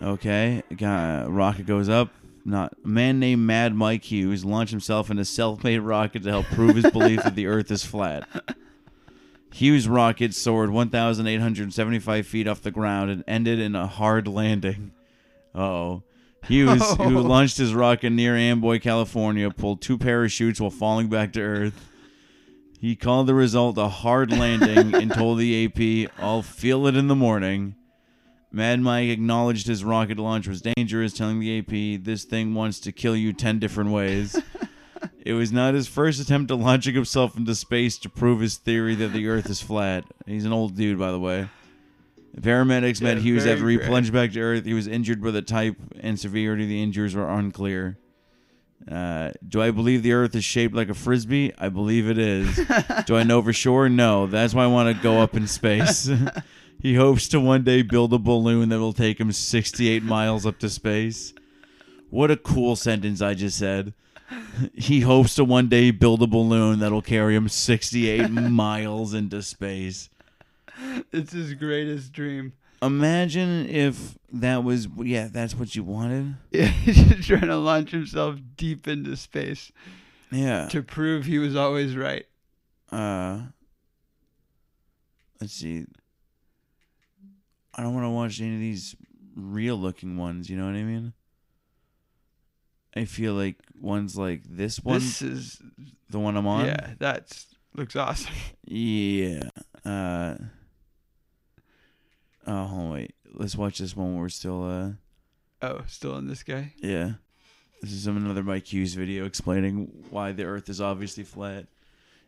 Okay, 0.00 0.62
guy, 0.76 1.24
rocket 1.24 1.66
goes 1.66 1.88
up. 1.88 2.10
Not 2.44 2.74
a 2.84 2.88
man 2.88 3.18
named 3.18 3.42
Mad 3.42 3.74
Mike 3.74 4.04
Hughes 4.04 4.44
launched 4.44 4.70
himself 4.70 5.10
in 5.10 5.18
a 5.18 5.24
self-made 5.24 5.80
rocket 5.80 6.22
to 6.22 6.30
help 6.30 6.46
prove 6.46 6.76
his 6.76 6.90
belief 6.90 7.22
that 7.24 7.34
the 7.34 7.46
Earth 7.46 7.70
is 7.70 7.84
flat. 7.84 8.26
Hughes' 9.52 9.88
rocket 9.88 10.34
soared 10.34 10.70
1,875 10.70 12.26
feet 12.26 12.46
off 12.46 12.62
the 12.62 12.70
ground 12.70 13.10
and 13.10 13.24
ended 13.26 13.58
in 13.58 13.74
a 13.74 13.86
hard 13.86 14.28
landing. 14.28 14.92
Oh, 15.58 16.04
Hughes, 16.46 16.94
who 16.96 17.18
launched 17.18 17.56
his 17.58 17.74
rocket 17.74 18.10
near 18.10 18.36
Amboy, 18.36 18.78
California, 18.78 19.50
pulled 19.50 19.82
two 19.82 19.98
parachutes 19.98 20.60
while 20.60 20.70
falling 20.70 21.08
back 21.08 21.32
to 21.32 21.40
Earth. 21.40 21.88
He 22.80 22.94
called 22.94 23.26
the 23.26 23.34
result 23.34 23.76
a 23.76 23.88
hard 23.88 24.30
landing 24.30 24.94
and 24.94 25.12
told 25.12 25.38
the 25.38 25.64
AP, 25.64 26.08
"I'll 26.16 26.42
feel 26.42 26.86
it 26.86 26.94
in 26.94 27.08
the 27.08 27.16
morning." 27.16 27.74
Mad 28.52 28.80
Mike 28.80 29.08
acknowledged 29.08 29.66
his 29.66 29.82
rocket 29.82 30.16
launch 30.18 30.46
was 30.46 30.62
dangerous, 30.62 31.12
telling 31.12 31.40
the 31.40 31.58
AP, 31.58 31.96
This 31.96 32.22
thing 32.22 32.54
wants 32.54 32.78
to 32.80 32.92
kill 32.92 33.16
you 33.16 33.32
10 33.32 33.58
different 33.58 33.90
ways. 33.90 34.40
it 35.26 35.32
was 35.32 35.52
not 35.52 35.74
his 35.74 35.88
first 35.88 36.20
attempt 36.20 36.52
at 36.52 36.58
launching 36.58 36.94
himself 36.94 37.36
into 37.36 37.54
space 37.54 37.98
to 37.98 38.08
prove 38.08 38.40
his 38.40 38.56
theory 38.56 38.94
that 38.94 39.12
the 39.12 39.26
Earth 39.26 39.50
is 39.50 39.60
flat. 39.60 40.04
He's 40.24 40.44
an 40.44 40.52
old 40.52 40.76
dude, 40.76 40.98
by 41.00 41.10
the 41.10 41.20
way. 41.20 41.48
Paramedics 42.40 43.00
met 43.00 43.16
Yeah, 43.16 43.22
Hughes 43.22 43.46
after 43.46 43.68
he 43.68 43.78
plunged 43.78 44.12
back 44.12 44.32
to 44.32 44.40
Earth. 44.40 44.64
He 44.64 44.74
was 44.74 44.86
injured, 44.86 45.22
but 45.22 45.32
the 45.32 45.42
type 45.42 45.76
and 46.00 46.18
severity 46.18 46.64
of 46.64 46.68
the 46.68 46.82
injuries 46.82 47.14
were 47.14 47.28
unclear. 47.28 47.98
Uh, 48.90 49.32
do 49.46 49.60
I 49.60 49.70
believe 49.70 50.02
the 50.02 50.12
Earth 50.12 50.34
is 50.34 50.44
shaped 50.44 50.74
like 50.74 50.88
a 50.88 50.94
frisbee? 50.94 51.52
I 51.58 51.68
believe 51.68 52.08
it 52.08 52.18
is. 52.18 52.56
do 53.06 53.16
I 53.16 53.22
know 53.22 53.42
for 53.42 53.52
sure? 53.52 53.88
No. 53.88 54.26
That's 54.26 54.54
why 54.54 54.64
I 54.64 54.68
want 54.68 54.96
to 54.96 55.02
go 55.02 55.20
up 55.20 55.34
in 55.34 55.46
space. 55.46 56.10
he 56.80 56.94
hopes 56.94 57.28
to 57.28 57.40
one 57.40 57.64
day 57.64 57.82
build 57.82 58.12
a 58.14 58.18
balloon 58.18 58.68
that 58.70 58.78
will 58.78 58.92
take 58.92 59.20
him 59.20 59.32
68 59.32 60.02
miles 60.02 60.46
up 60.46 60.58
to 60.60 60.70
space. 60.70 61.34
What 62.10 62.30
a 62.30 62.36
cool 62.36 62.76
sentence 62.76 63.20
I 63.20 63.34
just 63.34 63.58
said. 63.58 63.92
He 64.74 65.00
hopes 65.00 65.34
to 65.36 65.44
one 65.44 65.68
day 65.68 65.90
build 65.90 66.22
a 66.22 66.26
balloon 66.26 66.78
that'll 66.78 67.02
carry 67.02 67.34
him 67.34 67.48
68 67.48 68.30
miles 68.30 69.12
into 69.14 69.42
space. 69.42 70.08
It's 71.12 71.32
his 71.32 71.54
greatest 71.54 72.12
dream. 72.12 72.52
Imagine 72.82 73.68
if 73.68 74.16
that 74.32 74.62
was, 74.62 74.86
yeah, 74.98 75.28
that's 75.30 75.54
what 75.54 75.74
you 75.74 75.82
wanted. 75.82 76.36
Yeah, 76.52 76.66
he's 76.84 77.02
just 77.08 77.26
trying 77.28 77.40
to 77.48 77.56
launch 77.56 77.90
himself 77.90 78.36
deep 78.56 78.86
into 78.86 79.16
space 79.16 79.72
Yeah. 80.30 80.68
to 80.68 80.82
prove 80.82 81.24
he 81.24 81.38
was 81.38 81.56
always 81.56 81.96
right. 81.96 82.24
uh 82.92 83.40
let's 85.40 85.52
see 85.54 85.84
i 87.74 87.82
don't 87.82 87.94
want 87.94 88.04
to 88.04 88.10
watch 88.10 88.40
any 88.40 88.54
of 88.54 88.60
these 88.60 88.94
real 89.36 89.76
looking 89.76 90.16
ones 90.16 90.48
you 90.50 90.56
know 90.56 90.64
what 90.66 90.74
i 90.74 90.82
mean 90.82 91.12
i 92.96 93.04
feel 93.04 93.34
like 93.34 93.56
ones 93.80 94.16
like 94.16 94.42
this 94.44 94.80
one 94.80 94.94
This 94.98 95.22
is, 95.22 95.62
the 96.10 96.18
one 96.18 96.36
i'm 96.36 96.46
on 96.46 96.66
yeah, 96.66 96.94
that's 96.98 97.46
looks 97.76 97.94
awesome. 97.94 98.32
yeah 98.64 99.42
uh 99.84 100.34
oh 102.48 102.64
hold 102.64 102.80
on, 102.86 102.90
wait 102.90 103.14
let's 103.34 103.54
watch 103.56 103.78
this 103.78 103.94
one 103.96 104.14
where 104.14 104.22
we're 104.22 104.28
still 104.28 104.64
uh 104.64 104.90
Oh, 105.60 105.82
still 105.86 106.16
in 106.16 106.26
this 106.28 106.42
guy? 106.42 106.72
yeah 106.78 107.12
this 107.82 107.92
is 107.92 108.06
another 108.06 108.42
mike 108.42 108.66
hughes 108.72 108.94
video 108.94 109.24
explaining 109.24 110.04
why 110.10 110.32
the 110.32 110.44
earth 110.44 110.68
is 110.68 110.80
obviously 110.80 111.22
flat 111.24 111.66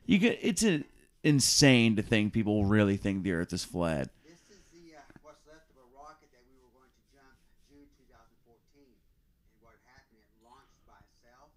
you 0.06 0.18
get 0.18 0.38
it's 0.42 0.64
a, 0.64 0.84
insane 1.24 1.96
to 1.96 2.02
think 2.02 2.32
people 2.32 2.64
really 2.64 2.96
think 2.96 3.22
the 3.22 3.32
earth 3.32 3.52
is 3.52 3.64
flat 3.64 4.08
This 4.24 4.38
is 4.50 4.62
the 4.72 4.96
uh, 4.96 5.00
what's 5.22 5.44
left 5.46 5.70
of 5.70 5.76
a 5.76 5.96
rocket 5.96 6.28
that 6.32 6.42
we 6.48 6.56
were 6.62 6.70
going 6.78 6.90
to 6.90 7.02
jump 7.12 7.34
June 7.68 7.86
2014, 7.98 8.82
and 8.82 9.62
what 9.62 9.74
happened? 9.86 10.22
It 10.22 10.30
launched 10.44 10.80
by 10.86 10.98
itself. 11.04 11.50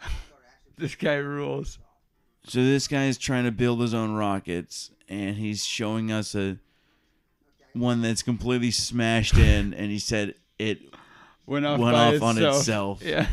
So 0.28 0.34
This 0.76 0.94
guy 0.96 1.14
rules. 1.16 1.78
So 2.46 2.62
this 2.64 2.88
guy's 2.88 3.16
trying 3.16 3.44
to 3.44 3.52
build 3.52 3.80
his 3.80 3.94
own 3.94 4.12
rockets, 4.14 4.90
and 5.08 5.36
he's 5.36 5.64
showing 5.64 6.10
us 6.12 6.34
a 6.34 6.58
one 7.74 8.00
that's 8.02 8.22
completely 8.22 8.70
smashed 8.70 9.36
in, 9.36 9.74
and 9.74 9.90
he 9.90 9.98
said 9.98 10.34
it. 10.58 10.80
Went 11.46 11.66
off, 11.66 11.78
Went 11.78 11.92
by 11.92 12.16
off 12.16 12.22
on 12.22 12.42
itself. 12.42 13.02
Yeah. 13.02 13.26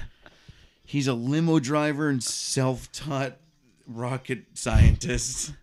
He's 0.84 1.08
a 1.08 1.13
limo 1.13 1.60
driver 1.60 2.10
and 2.10 2.21
self-taught 2.21 3.38
rocket 3.88 4.43
scientist. 4.56 5.54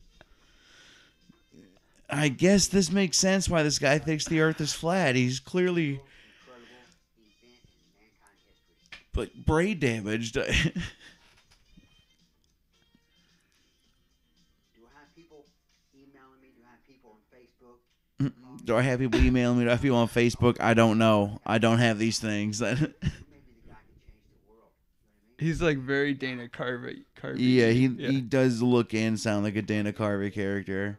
I 2.09 2.29
guess 2.29 2.69
this 2.69 2.91
makes 2.91 3.19
sense 3.19 3.51
why 3.51 3.63
this 3.63 3.79
guy 3.79 3.99
thinks 3.99 4.25
the 4.25 4.41
Earth 4.41 4.61
is 4.63 4.73
flat. 4.73 5.15
He's 5.15 5.41
clearly, 5.41 6.01
incredible 6.01 6.65
event 7.21 7.61
in 7.69 8.01
mankind 8.01 8.39
history. 8.49 9.07
but 9.13 9.45
brain 9.45 9.79
damaged. 9.79 10.39
Do 18.65 18.77
I 18.77 18.83
have 18.83 18.99
people 19.01 19.21
emailing 19.21 19.59
me? 19.59 19.65
Do 19.65 19.71
I 19.71 19.73
have 19.75 19.83
people 19.83 19.97
on 19.99 20.09
Facebook? 20.09 20.61
I 20.61 20.75
don't 20.75 20.99
know. 20.99 21.41
I 21.47 21.59
don't 21.59 21.79
have 21.79 21.99
these 21.99 22.19
things. 22.19 22.61
Maybe 22.63 22.75
the 22.77 22.83
guy 22.83 22.91
can 22.91 23.07
change 23.07 24.27
the 24.29 24.51
world. 24.51 24.51
You 24.51 24.51
know 24.51 24.61
what 24.61 25.39
I 25.39 25.43
mean? 25.43 25.49
He's 25.49 25.63
like 25.63 25.79
very 25.79 26.13
Dana 26.15 26.49
Carvey. 26.49 27.05
Carvey. 27.21 27.37
Yeah, 27.39 27.71
he 27.71 27.87
Yeah. 27.87 28.11
he 28.11 28.21
does 28.21 28.61
look 28.61 28.93
and 28.93 29.19
sound 29.19 29.45
like 29.45 29.57
a 29.57 29.63
Dana 29.63 29.93
Carvey 29.93 30.33
character, 30.33 30.99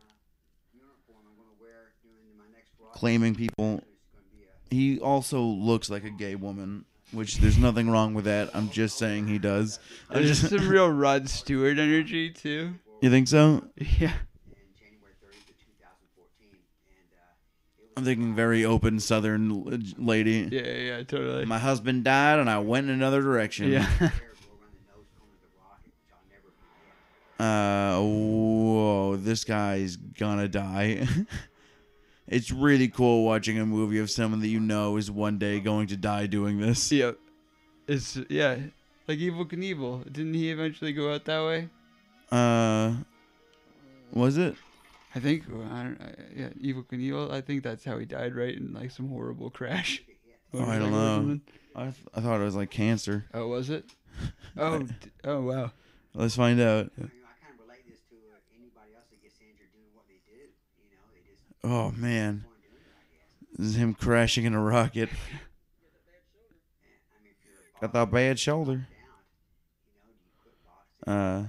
Uniform 0.73 1.19
I'm 1.29 1.35
going 1.35 1.55
to 1.57 1.61
wear 1.61 1.91
during 2.03 2.37
my 2.37 2.45
next 2.55 2.71
rocket. 2.81 2.97
claiming 2.97 3.35
people. 3.35 3.75
It's 3.75 3.85
going 4.13 4.25
to 4.31 4.37
be 4.37 4.43
a 4.45 4.75
He 4.75 4.99
also 4.99 5.41
looks 5.41 5.89
like 5.91 6.03
a 6.05 6.09
gay 6.09 6.33
woman. 6.35 6.85
which 7.11 7.37
there's 7.37 7.57
nothing 7.57 7.89
wrong 7.89 8.13
with 8.15 8.25
that. 8.25 8.49
I'm 8.55 8.69
just 8.69 8.97
saying 8.97 9.27
he 9.27 9.37
does. 9.39 9.79
There's 10.11 10.39
just, 10.41 10.49
some 10.55 10.67
real 10.69 10.89
Rod 10.89 11.27
Stewart 11.29 11.77
energy 11.77 12.31
too. 12.31 12.73
you 13.01 13.09
think 13.11 13.27
so? 13.27 13.63
Yeah. 13.77 14.13
in 14.13 14.73
January 14.77 15.13
30th 15.21 15.49
of 15.49 15.57
2014. 15.57 16.49
And 16.89 17.09
uh, 17.13 17.79
it 17.79 17.83
was 17.83 17.88
I'm 17.99 18.05
thinking 18.05 18.33
very 18.33 18.63
open 18.63 19.01
Southern 19.01 19.93
lady. 19.97 20.47
Yeah, 20.49 20.61
yeah, 20.61 21.03
totally. 21.03 21.43
My 21.43 21.59
husband 21.59 22.05
died, 22.05 22.39
and 22.39 22.49
I 22.49 22.59
went 22.59 22.87
in 22.87 22.93
another 22.93 23.21
direction. 23.21 23.69
yeah. 23.69 23.89
there 23.99 24.07
around 24.07 24.13
the 24.71 24.87
nose 24.87 25.05
cone 25.17 25.27
of 25.33 25.41
the 25.41 25.49
rocket, 25.59 25.91
which 25.97 26.13
I'll 26.13 26.23
never 26.29 26.53
forget. 27.35 27.45
Uh, 27.45 28.01
whoa, 28.01 29.17
this 29.17 29.43
guy's 29.43 29.97
gonna 29.97 30.47
die. 30.47 31.05
it's 32.27 32.51
really 32.51 32.87
cool 32.87 33.25
watching 33.25 33.59
a 33.59 33.65
movie 33.65 33.99
of 33.99 34.09
someone 34.09 34.39
that 34.39 34.47
you 34.47 34.61
know 34.61 34.95
is 34.95 35.11
one 35.11 35.37
day 35.37 35.59
going 35.59 35.87
to 35.87 35.97
die 35.97 36.25
doing 36.25 36.57
this. 36.57 36.89
Yep. 36.93 37.17
It's 37.85 38.17
yeah, 38.29 38.59
like 39.09 39.19
Evel 39.19 39.45
Knievel. 39.45 40.05
Didn't 40.05 40.35
he 40.35 40.51
eventually 40.51 40.93
go 40.93 41.13
out 41.13 41.25
that 41.25 41.45
way? 41.45 41.69
Uh, 42.31 42.93
was 44.13 44.37
it? 44.37 44.55
I 45.15 45.19
think. 45.19 45.45
well, 45.49 45.67
I 45.71 45.83
don't. 45.83 45.99
Yeah, 46.35 46.49
Evel 46.73 46.85
Knievel. 46.85 47.31
I 47.31 47.41
think 47.41 47.63
that's 47.63 47.83
how 47.83 47.97
he 47.97 48.05
died, 48.05 48.35
right? 48.35 48.55
In 48.55 48.73
like 48.73 48.91
some 48.91 49.09
horrible 49.09 49.49
crash. 49.49 50.03
Oh, 50.51 50.65
I 50.65 50.79
don't 50.79 50.91
know. 50.91 51.39
I, 51.75 51.83
th- 51.83 51.95
I 52.15 52.21
thought 52.21 52.41
it 52.41 52.43
was 52.43 52.55
like 52.55 52.71
cancer. 52.71 53.25
Oh, 53.35 53.49
was 53.49 53.69
it? 53.69 53.85
Oh, 54.57 54.79
d- 54.79 54.93
oh 55.23 55.41
wow. 55.41 55.71
Let's 56.15 56.35
find 56.35 56.59
out. 56.59 56.91
I 56.97 57.01
kind 57.01 57.11
of 57.53 57.59
relate 57.61 57.85
this 57.87 57.99
to 58.09 58.15
uh, 58.15 58.57
anybody 58.57 58.95
else 58.95 59.05
that 59.11 59.21
gets 59.21 59.35
injured 59.39 59.69
doing 59.71 59.93
what 59.93 60.05
they 60.07 60.17
do. 60.25 60.39
You 60.39 60.89
know, 60.89 61.05
they 61.13 61.21
just 61.29 61.43
Oh 61.63 61.91
man, 62.01 62.45
want 62.47 62.63
to 62.63 62.67
do 62.67 62.75
it, 62.75 62.81
I 62.97 63.05
guess. 63.13 63.57
this 63.59 63.67
is 63.67 63.75
him 63.75 63.93
crashing 63.93 64.45
in 64.45 64.55
a 64.55 64.61
rocket. 64.61 65.09
And, 65.19 65.19
I 67.13 67.23
mean, 67.23 67.33
if 67.37 67.45
you're 67.45 67.53
a 67.77 67.81
Got 67.81 67.93
that 67.93 68.11
bad 68.11 68.39
shoulder. 68.39 68.73
down, 68.73 68.81
you 69.85 69.93
know, 69.93 70.09
do 70.09 70.25
you 70.25 70.33
quit 70.41 70.55
boxing? 70.65 71.13
Uh, 71.13 71.47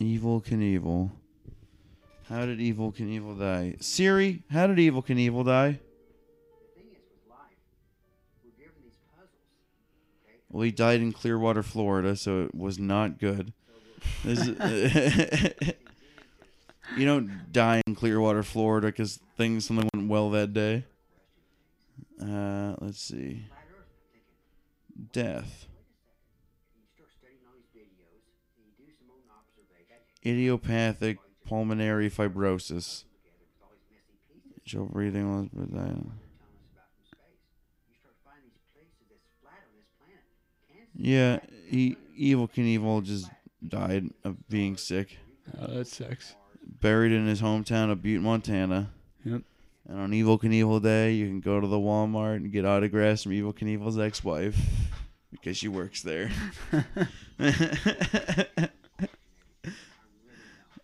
Evel 0.00 0.44
Knievel. 0.44 1.10
How 2.28 2.46
did 2.46 2.58
Evel 2.58 2.94
Knievel 2.94 3.38
die? 3.38 3.76
Siri, 3.80 4.42
how 4.50 4.66
did 4.66 4.78
Evel 4.78 5.04
Knievel 5.04 5.44
die? 5.44 5.80
Well, 10.50 10.62
he 10.62 10.70
died 10.70 11.00
in 11.00 11.12
Clearwater, 11.12 11.62
Florida, 11.62 12.16
so 12.16 12.42
it 12.42 12.54
was 12.54 12.78
not 12.78 13.18
good. 13.18 13.52
You 16.96 17.04
don't 17.04 17.52
die 17.52 17.82
in 17.86 17.94
Clearwater, 17.94 18.42
Florida, 18.42 18.88
because 18.88 19.20
things 19.36 19.66
something 19.66 19.88
went 19.94 20.08
well 20.08 20.30
that 20.30 20.52
day. 20.52 20.84
Uh, 22.20 22.74
let's 22.80 23.00
see. 23.00 23.44
Death. 25.12 25.66
You 28.58 28.72
start 28.74 28.94
studying 28.98 29.30
all 29.30 29.42
these 29.46 29.64
videos, 29.64 30.26
and 30.26 30.36
you 30.38 30.46
do 30.46 30.52
some 30.58 30.68
own 30.68 30.68
observation, 30.68 31.16
Idiopathic 31.18 31.18
pulmonary 31.46 32.10
fibrosis. 32.10 33.04
together 33.04 33.38
with 33.40 33.62
all 33.62 33.70
these 33.72 33.88
messy 33.90 34.16
pieces 34.32 34.62
Joe 34.64 34.84
breathing. 34.84 35.26
was- 35.30 35.48
but, 35.52 35.70
they're 35.70 35.80
telling 35.80 35.96
us 35.98 36.68
about 36.74 36.90
from 36.92 37.04
space. 37.06 37.42
You 37.88 37.94
start 38.00 38.16
finding 38.24 38.50
these 38.50 38.66
places 38.74 39.04
that's 39.08 39.28
flat 39.40 39.62
on 39.64 39.72
this 39.78 39.88
planet. 39.98 40.88
Yeah, 40.94 41.40
he, 41.68 41.96
Evel 42.18 42.50
Knievel 42.50 43.04
just 43.04 43.30
died 43.66 44.10
of 44.24 44.48
being 44.48 44.76
sick. 44.76 45.18
Oh, 45.58 45.66
that 45.78 45.86
sucks. 45.86 46.34
Buried 46.80 47.12
in 47.12 47.26
his 47.26 47.40
hometown 47.40 47.90
of 47.90 48.02
Butte, 48.02 48.20
Montana. 48.22 48.90
Yep. 49.24 49.42
And 49.88 49.98
on 49.98 50.10
Evel 50.12 50.38
Knievel 50.40 50.82
Day, 50.82 51.14
you 51.14 51.26
can 51.26 51.40
go 51.40 51.60
to 51.60 51.66
the 51.66 51.78
Walmart 51.78 52.36
and 52.36 52.52
get 52.52 52.66
autographs 52.66 53.22
from 53.22 53.32
Evel 53.32 53.54
Knievel's 53.54 53.98
ex-wife 53.98 54.58
because 55.40 55.56
she 55.56 55.68
works 55.68 56.02
there. 56.02 56.30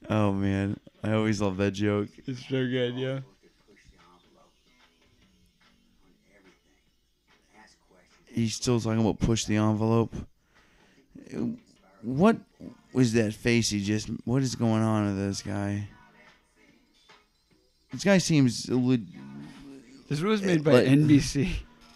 oh 0.09 0.33
man, 0.33 0.79
I 1.03 1.13
always 1.13 1.41
love 1.41 1.57
that 1.59 1.73
joke. 1.73 2.09
It's 2.27 2.41
so 2.47 2.67
good, 2.67 2.95
yeah. 2.97 3.21
supposed 3.21 3.25
to 3.25 3.61
push 3.67 3.81
the 3.91 3.99
envelope 3.99 4.53
on 6.05 6.11
everything. 6.37 7.63
Ask 7.63 7.77
questions. 7.91 8.29
He's 8.35 8.55
still 8.55 8.81
talking 8.81 9.01
about 9.01 9.19
push 9.21 9.45
the 9.45 9.57
envelope. 9.57 10.15
What 12.03 12.37
was 12.93 13.13
that 13.15 13.33
face 13.35 13.71
he 13.71 13.83
just? 13.83 14.09
What 14.25 14.43
is 14.43 14.55
going 14.55 14.83
on 14.83 15.07
with 15.07 15.17
this 15.17 15.43
guy? 15.43 15.89
This 17.93 18.05
guy 18.05 18.19
seems. 18.19 18.69
le- 18.69 18.99
This 20.09 20.21
was 20.21 20.43
made 20.43 20.61
eh, 20.61 20.63
by 20.63 20.73
Like- 20.73 20.87
NBC. 20.89 21.49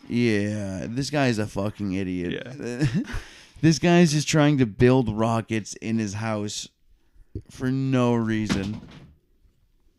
Yeah, 0.09 0.87
this 0.89 1.11
guy's 1.11 1.39
a 1.39 1.47
fucking 1.47 1.93
idiot. 1.93 2.45
Yeah. 2.59 3.03
this 3.61 3.79
guy's 3.79 4.13
just 4.13 4.29
trying 4.29 4.59
to 4.59 4.67
build 4.67 5.09
rockets 5.09 5.75
in 5.75 5.99
his 5.99 6.15
house 6.15 6.69
for 7.51 7.71
no 7.71 8.15
reason. 8.15 8.81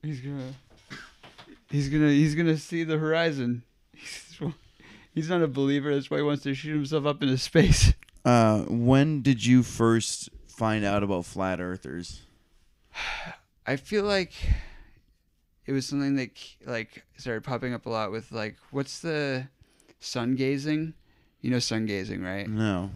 He's 0.02 0.22
gonna. 0.22 0.54
He's 1.69 1.89
gonna. 1.89 2.10
He's 2.10 2.36
gonna 2.36 2.58
see 2.58 2.84
the 2.84 2.98
horizon. 2.98 3.63
He's, 3.93 4.39
he's 5.13 5.30
not 5.30 5.41
a 5.41 5.48
believer. 5.48 5.93
That's 5.93 6.10
why 6.10 6.17
he 6.17 6.24
wants 6.24 6.43
to 6.43 6.54
shoot 6.54 6.74
himself 6.74 7.06
up 7.06 7.22
into 7.22 7.38
space. 7.38 7.93
Uh, 8.26 8.63
when 8.67 9.22
did 9.22 9.45
you 9.45 9.63
first 9.63 10.30
find 10.45 10.84
out 10.84 11.04
about 11.04 11.26
flat 11.26 11.62
earthers? 11.62 12.22
I 13.65 13.78
feel 13.78 14.04
like 14.04 14.34
it 15.65 15.72
was 15.72 15.88
something 15.88 16.15
that 16.17 16.32
like 16.65 17.06
started 17.15 17.45
popping 17.45 17.74
up 17.74 17.86
a 17.86 17.89
lot 17.89 18.12
with 18.12 18.32
like 18.34 18.58
what's 18.72 19.00
the 19.00 19.48
sun 19.99 20.35
gazing? 20.35 20.93
You 21.41 21.51
know 21.51 21.59
sun 21.59 21.85
gazing, 21.85 22.21
right? 22.21 22.49
No. 22.49 22.91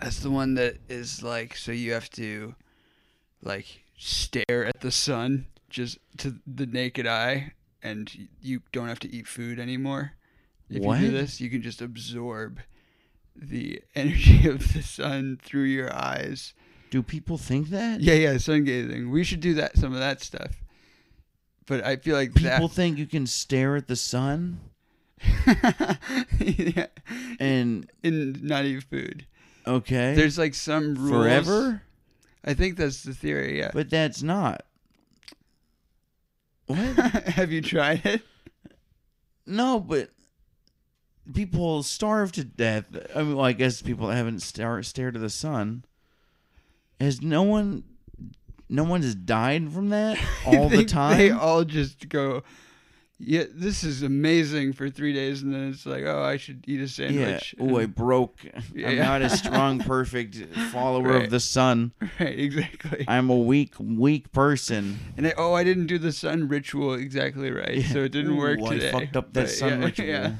That's 0.00 0.20
the 0.20 0.30
one 0.30 0.54
that 0.54 0.78
is 0.88 1.22
like 1.22 1.56
so 1.56 1.72
you 1.72 1.92
have 1.92 2.10
to 2.10 2.54
like 3.42 3.66
stare 3.96 4.66
at 4.66 4.80
the 4.80 4.90
sun 4.90 5.46
just 5.70 5.98
to 6.18 6.36
the 6.46 6.66
naked 6.66 7.06
eye 7.06 7.52
and 7.82 8.28
you 8.40 8.62
don't 8.72 8.88
have 8.88 9.00
to 9.00 9.14
eat 9.14 9.26
food 9.26 9.58
anymore. 9.58 10.12
If 10.70 10.82
you 10.82 10.96
do 10.96 11.10
this, 11.10 11.40
you 11.40 11.50
can 11.50 11.62
just 11.62 11.82
absorb 11.82 12.60
the 13.36 13.82
energy 13.94 14.48
of 14.48 14.72
the 14.72 14.82
sun 14.82 15.38
through 15.42 15.64
your 15.64 15.94
eyes. 15.94 16.54
Do 16.90 17.02
people 17.02 17.38
think 17.38 17.68
that? 17.68 18.00
Yeah, 18.00 18.14
yeah, 18.14 18.36
sun 18.38 18.64
gazing. 18.64 19.10
We 19.10 19.24
should 19.24 19.40
do 19.40 19.54
that 19.54 19.76
some 19.76 19.92
of 19.92 19.98
that 19.98 20.22
stuff. 20.22 20.62
But 21.66 21.84
I 21.84 21.96
feel 21.96 22.16
like 22.16 22.34
People 22.34 22.68
think 22.68 22.98
you 22.98 23.06
can 23.06 23.26
stare 23.26 23.76
at 23.76 23.86
the 23.86 23.96
sun 23.96 24.60
that 24.60 24.71
yeah, 26.38 26.86
and 27.40 27.90
and 28.02 28.42
not 28.42 28.64
eat 28.64 28.82
food. 28.84 29.26
okay 29.66 30.14
There's 30.14 30.38
like 30.38 30.54
some 30.54 30.94
rules. 30.94 31.10
forever, 31.10 31.82
I 32.44 32.54
think 32.54 32.76
that's 32.76 33.02
the 33.02 33.14
theory, 33.14 33.58
yeah. 33.58 33.70
but 33.72 33.90
that's 33.90 34.22
not. 34.22 34.64
What? 36.66 36.78
Have 36.78 37.52
you 37.52 37.60
tried 37.60 38.04
it? 38.06 38.22
No, 39.46 39.80
but 39.80 40.10
people 41.34 41.82
starve 41.82 42.32
to 42.32 42.44
death. 42.44 42.86
I 43.14 43.22
mean, 43.22 43.36
well, 43.36 43.44
I 43.44 43.52
guess 43.52 43.82
people 43.82 44.10
haven't 44.10 44.40
star- 44.40 44.82
stared 44.82 45.16
at 45.16 45.22
the 45.22 45.30
sun. 45.30 45.84
Has 47.00 47.20
no 47.20 47.42
one, 47.42 47.82
no 48.68 48.84
one 48.84 49.02
has 49.02 49.14
died 49.16 49.72
from 49.72 49.88
that 49.90 50.18
all 50.46 50.68
the 50.68 50.84
time? 50.84 51.18
They 51.18 51.30
all 51.30 51.64
just 51.64 52.08
go, 52.08 52.44
yeah, 53.18 53.44
this 53.54 53.84
is 53.84 54.02
amazing 54.02 54.72
for 54.72 54.90
three 54.90 55.12
days, 55.12 55.42
and 55.42 55.54
then 55.54 55.68
it's 55.70 55.86
like, 55.86 56.02
oh, 56.04 56.22
I 56.22 56.36
should 56.38 56.64
eat 56.66 56.80
a 56.80 56.88
sandwich. 56.88 57.54
yeah. 57.58 57.64
Oh, 57.64 57.78
I 57.78 57.86
broke. 58.02 58.40
I'm 58.84 58.96
not 58.96 59.22
a 59.22 59.30
strong, 59.30 59.78
perfect 59.94 60.36
follower 60.72 61.12
Right. 61.14 61.24
of 61.24 61.30
the 61.30 61.38
sun. 61.40 61.92
right, 62.18 62.38
exactly. 62.38 63.04
I'm 63.06 63.30
a 63.30 63.36
weak, 63.36 63.74
weak 63.78 64.32
person. 64.32 64.98
and 65.16 65.26
I, 65.28 65.34
oh, 65.36 65.54
I 65.54 65.62
didn't 65.62 65.86
do 65.86 65.98
the 65.98 66.12
sun 66.12 66.48
ritual 66.48 66.94
exactly 66.94 67.50
right, 67.52 67.82
so 67.84 68.00
it 68.00 68.10
didn't 68.12 68.36
work 68.36 68.58
Ooh, 68.60 68.68
today. 68.70 68.88
I 68.88 68.92
fucked 68.92 69.16
up 69.16 69.32
that 69.34 69.42
But 69.42 69.50
sun 69.50 69.80
yeah, 69.80 69.84
ritual. 69.86 70.06
Yeah. 70.06 70.32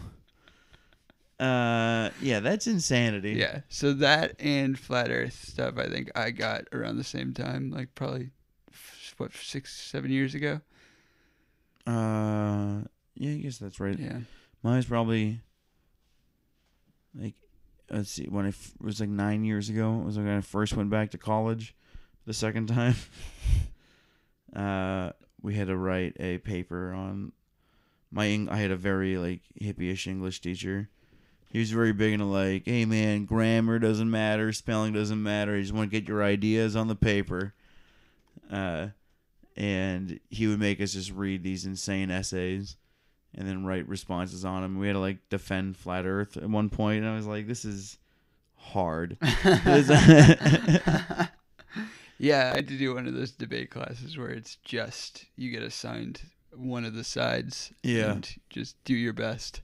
Uh, 1.40 2.10
yeah, 2.20 2.38
that's 2.40 2.66
insanity. 2.68 3.32
Yeah. 3.32 3.60
So 3.68 3.92
that 3.94 4.36
and 4.40 4.78
flat 4.78 5.10
Earth 5.10 5.44
stuff, 5.48 5.76
I 5.76 5.88
think 5.88 6.10
I 6.16 6.30
got 6.30 6.64
around 6.72 6.98
the 6.98 7.04
same 7.04 7.32
time, 7.34 7.70
like 7.70 7.94
probably 7.96 8.30
f- 8.70 9.14
what 9.18 9.32
six, 9.34 9.72
seven 9.74 10.10
years 10.12 10.34
ago. 10.36 10.60
Uh, 11.86 12.82
yeah, 13.14 13.32
I 13.32 13.36
guess 13.38 13.58
that's 13.58 13.80
right. 13.80 13.98
Yeah. 13.98 14.20
Mine's 14.62 14.86
probably 14.86 15.40
like 17.14 17.34
let's 17.90 18.10
see 18.10 18.26
when 18.28 18.46
I 18.46 18.48
f- 18.48 18.72
it 18.80 18.84
was 18.84 19.00
like 19.00 19.08
nine 19.08 19.44
years 19.44 19.68
ago. 19.68 20.00
It 20.00 20.04
was 20.04 20.16
when 20.16 20.28
I 20.28 20.40
first 20.40 20.74
went 20.76 20.90
back 20.90 21.10
to 21.10 21.18
college 21.18 21.74
the 22.26 22.32
second 22.34 22.66
time. 22.68 22.94
uh, 24.54 25.10
we 25.40 25.54
had 25.54 25.66
to 25.68 25.76
write 25.76 26.16
a 26.20 26.38
paper 26.38 26.92
on 26.92 27.32
my. 28.10 28.26
Eng- 28.28 28.48
I 28.48 28.56
had 28.58 28.70
a 28.70 28.76
very 28.76 29.18
like 29.18 29.42
hippie-ish 29.60 30.06
English 30.06 30.40
teacher. 30.40 30.88
He 31.50 31.58
was 31.58 31.70
very 31.70 31.92
big 31.92 32.14
into 32.14 32.24
like, 32.24 32.62
hey 32.64 32.84
man, 32.86 33.26
grammar 33.26 33.78
doesn't 33.78 34.10
matter, 34.10 34.52
spelling 34.52 34.92
doesn't 34.94 35.22
matter. 35.22 35.56
You 35.56 35.62
just 35.62 35.74
want 35.74 35.90
to 35.90 36.00
get 36.00 36.08
your 36.08 36.22
ideas 36.22 36.76
on 36.76 36.88
the 36.88 36.94
paper. 36.94 37.52
Uh, 38.50 38.88
and 39.56 40.18
he 40.30 40.46
would 40.46 40.60
make 40.60 40.80
us 40.80 40.92
just 40.94 41.10
read 41.12 41.42
these 41.42 41.64
insane 41.66 42.10
essays 42.10 42.76
and 43.34 43.46
then 43.48 43.64
write 43.64 43.88
responses 43.88 44.44
on 44.44 44.62
them. 44.62 44.78
We 44.78 44.86
had 44.88 44.94
to 44.94 44.98
like 44.98 45.28
defend 45.30 45.76
flat 45.76 46.04
Earth 46.06 46.36
at 46.36 46.48
one 46.48 46.68
point, 46.70 47.00
and 47.04 47.08
I 47.08 47.14
was 47.16 47.26
like, 47.26 47.46
"This 47.46 47.64
is 47.64 47.98
hard." 48.56 49.16
Yeah, 52.18 52.50
I 52.52 52.56
had 52.56 52.68
to 52.68 52.78
do 52.78 52.94
one 52.94 53.08
of 53.08 53.14
those 53.14 53.32
debate 53.32 53.70
classes 53.70 54.16
where 54.16 54.28
it's 54.30 54.54
just 54.64 55.24
you 55.34 55.50
get 55.50 55.64
assigned 55.64 56.20
one 56.54 56.84
of 56.84 56.94
the 56.94 57.02
sides 57.02 57.72
Yeah. 57.82 58.12
and 58.12 58.28
just 58.48 58.76
do 58.84 58.94
your 58.94 59.12
best. 59.12 59.60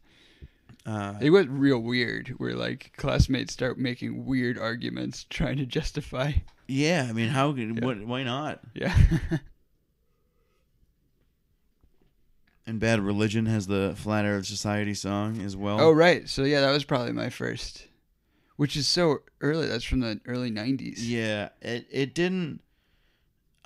uh, 0.84 1.14
It 1.20 1.30
was 1.30 1.46
real 1.46 1.78
weird 1.78 2.30
where 2.38 2.56
like 2.56 2.94
classmates 2.96 3.52
start 3.52 3.78
making 3.78 4.26
weird 4.26 4.58
arguments 4.58 5.24
trying 5.30 5.58
to 5.58 5.66
justify. 5.66 6.32
yeah, 6.66 7.06
I 7.08 7.12
mean, 7.12 7.28
how? 7.28 7.52
could 7.52 7.84
What? 7.84 8.04
Why 8.04 8.24
not? 8.24 8.58
Yeah. 8.74 8.96
And 12.68 12.78
Bad 12.78 13.00
Religion 13.00 13.46
has 13.46 13.66
the 13.66 13.94
Flat 13.96 14.26
Earth 14.26 14.44
Society 14.44 14.92
song 14.92 15.40
as 15.40 15.56
well. 15.56 15.80
oh 15.80 15.90
right. 15.90 16.28
So 16.28 16.44
yeah, 16.44 16.60
that 16.60 16.70
was 16.70 16.84
probably 16.84 17.12
my 17.12 17.30
first. 17.30 17.86
Which 18.56 18.76
is 18.76 18.86
so 18.86 19.20
early. 19.40 19.66
That's 19.66 19.84
from 19.84 20.00
the 20.00 20.20
early 20.26 20.50
90s. 20.50 20.98
Yeah, 20.98 21.48
it 21.62 21.86
it 21.90 22.14
didn't. 22.14 22.60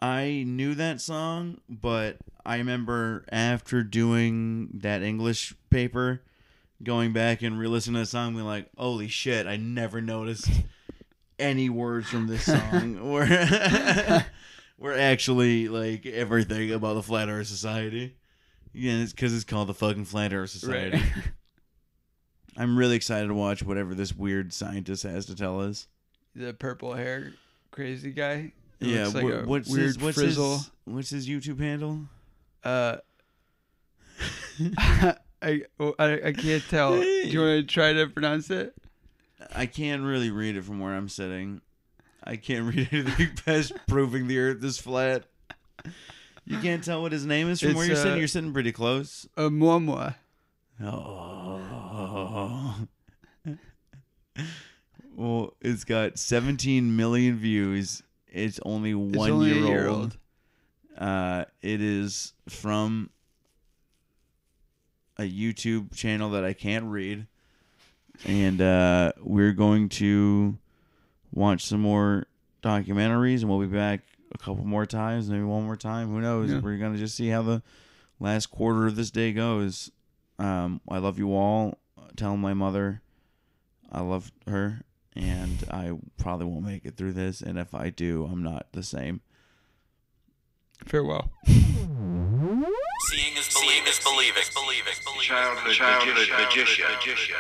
I 0.00 0.44
knew 0.46 0.76
that 0.76 1.00
song, 1.00 1.58
but 1.68 2.18
I 2.46 2.58
remember 2.58 3.24
after 3.32 3.82
doing 3.82 4.68
that 4.82 5.02
English 5.02 5.56
paper, 5.68 6.22
going 6.80 7.12
back 7.12 7.42
and 7.42 7.58
re-listening 7.58 7.94
to 7.94 8.00
the 8.00 8.06
song, 8.06 8.34
being 8.34 8.46
like, 8.46 8.68
"Holy 8.76 9.08
shit! 9.08 9.48
I 9.48 9.56
never 9.56 10.00
noticed 10.00 10.48
any 11.40 11.68
words 11.68 12.08
from 12.08 12.28
this 12.28 12.44
song 12.44 13.10
were 13.12 13.26
were 14.78 14.96
actually 14.96 15.66
like 15.68 16.06
everything 16.06 16.70
about 16.70 16.94
the 16.94 17.02
Flat 17.02 17.28
Earth 17.28 17.48
Society." 17.48 18.14
Yeah, 18.72 18.94
it's 18.94 19.12
because 19.12 19.34
it's 19.34 19.44
called 19.44 19.68
the 19.68 19.74
fucking 19.74 20.06
Flat 20.06 20.32
Earth 20.32 20.50
Society. 20.50 20.98
Right. 20.98 21.12
I'm 22.56 22.76
really 22.76 22.96
excited 22.96 23.28
to 23.28 23.34
watch 23.34 23.62
whatever 23.62 23.94
this 23.94 24.14
weird 24.14 24.52
scientist 24.52 25.04
has 25.04 25.26
to 25.26 25.34
tell 25.34 25.60
us. 25.60 25.88
the 26.34 26.52
purple 26.52 26.94
hair 26.94 27.32
crazy 27.70 28.12
guy. 28.12 28.52
It 28.80 28.86
yeah, 28.88 29.06
like 29.08 29.24
a 29.24 29.42
what's 29.44 29.68
weird 29.68 29.86
his 29.86 29.98
what's 29.98 30.18
frizzle. 30.18 30.58
his 30.58 30.70
what's 30.84 31.10
his 31.10 31.28
YouTube 31.28 31.60
handle? 31.60 32.00
Uh, 32.62 32.98
I, 35.42 35.62
oh, 35.80 35.94
I 35.98 36.20
I 36.26 36.32
can't 36.32 36.62
tell. 36.68 37.00
Do 37.00 37.04
you 37.04 37.40
want 37.40 37.68
to 37.68 37.74
try 37.74 37.92
to 37.92 38.06
pronounce 38.06 38.50
it? 38.50 38.74
I 39.54 39.66
can't 39.66 40.02
really 40.02 40.30
read 40.30 40.56
it 40.56 40.64
from 40.64 40.78
where 40.78 40.94
I'm 40.94 41.08
sitting. 41.08 41.60
I 42.22 42.36
can't 42.36 42.64
read 42.74 42.88
anything 42.92 43.30
past 43.44 43.72
proving 43.88 44.28
the 44.28 44.38
Earth 44.38 44.62
is 44.62 44.78
flat. 44.78 45.24
You 46.44 46.58
can't 46.58 46.82
tell 46.82 47.02
what 47.02 47.12
his 47.12 47.24
name 47.24 47.48
is 47.48 47.60
from 47.60 47.70
It's, 47.70 47.76
where 47.76 47.86
you're 47.86 47.96
uh, 47.96 48.02
sitting. 48.02 48.18
You're 48.18 48.28
sitting 48.28 48.52
pretty 48.52 48.72
close. 48.72 49.28
A 49.36 49.48
moi 49.48 50.12
Oh. 50.82 51.60
well, 55.14 55.54
it's 55.60 55.84
got 55.84 56.18
17 56.18 56.96
million 56.96 57.36
views. 57.36 58.02
It's 58.26 58.58
only 58.64 58.90
It's 58.90 59.16
one 59.16 59.30
only 59.30 59.52
a 59.52 59.54
year, 59.54 59.64
year 59.64 59.88
old. 59.88 59.98
old. 60.00 60.16
Uh, 60.98 61.44
it 61.60 61.80
is 61.80 62.32
from 62.48 63.10
a 65.18 65.22
YouTube 65.22 65.94
channel 65.94 66.30
that 66.30 66.44
I 66.44 66.52
can't 66.52 66.86
read, 66.86 67.26
and 68.24 68.60
uh, 68.60 69.12
we're 69.20 69.52
going 69.52 69.88
to 69.90 70.58
watch 71.32 71.64
some 71.64 71.80
more 71.80 72.26
documentaries, 72.62 73.40
and 73.40 73.48
we'll 73.48 73.60
be 73.60 73.66
back 73.66 74.00
a 74.34 74.38
couple 74.38 74.64
more 74.64 74.86
times, 74.86 75.28
maybe 75.28 75.44
one 75.44 75.64
more 75.64 75.76
time. 75.76 76.08
Who 76.08 76.20
knows? 76.20 76.50
Yeah. 76.50 76.60
We're 76.60 76.78
gonna 76.78 76.98
just 76.98 77.16
see 77.16 77.28
how 77.28 77.42
the 77.42 77.62
last 78.18 78.46
quarter 78.46 78.86
of 78.86 78.96
this 78.96 79.10
day 79.10 79.32
goes. 79.32 79.90
Um, 80.38 80.80
I 80.88 80.98
love 80.98 81.18
you 81.18 81.34
all. 81.34 81.78
Tell 82.16 82.36
my 82.36 82.52
mother 82.54 83.02
I 83.92 84.00
love 84.00 84.32
her, 84.48 84.80
and 85.14 85.64
I 85.70 85.92
probably 86.16 86.46
won't 86.46 86.64
make 86.64 86.86
it 86.86 86.96
through 86.96 87.12
this. 87.12 87.42
And 87.42 87.58
if 87.58 87.74
I 87.74 87.90
do, 87.90 88.24
I'm 88.24 88.42
not 88.42 88.68
the 88.72 88.82
same. 88.82 89.20
Farewell. 90.86 91.30
Seeing 91.46 93.36
is 93.36 93.52
believing. 93.52 93.86
Is 93.86 94.00
believing. 94.00 94.42
Believing. 94.54 95.20
Childhood, 95.20 95.74
childhood 95.74 96.28
magician. 96.38 96.86
magician. 96.90 97.36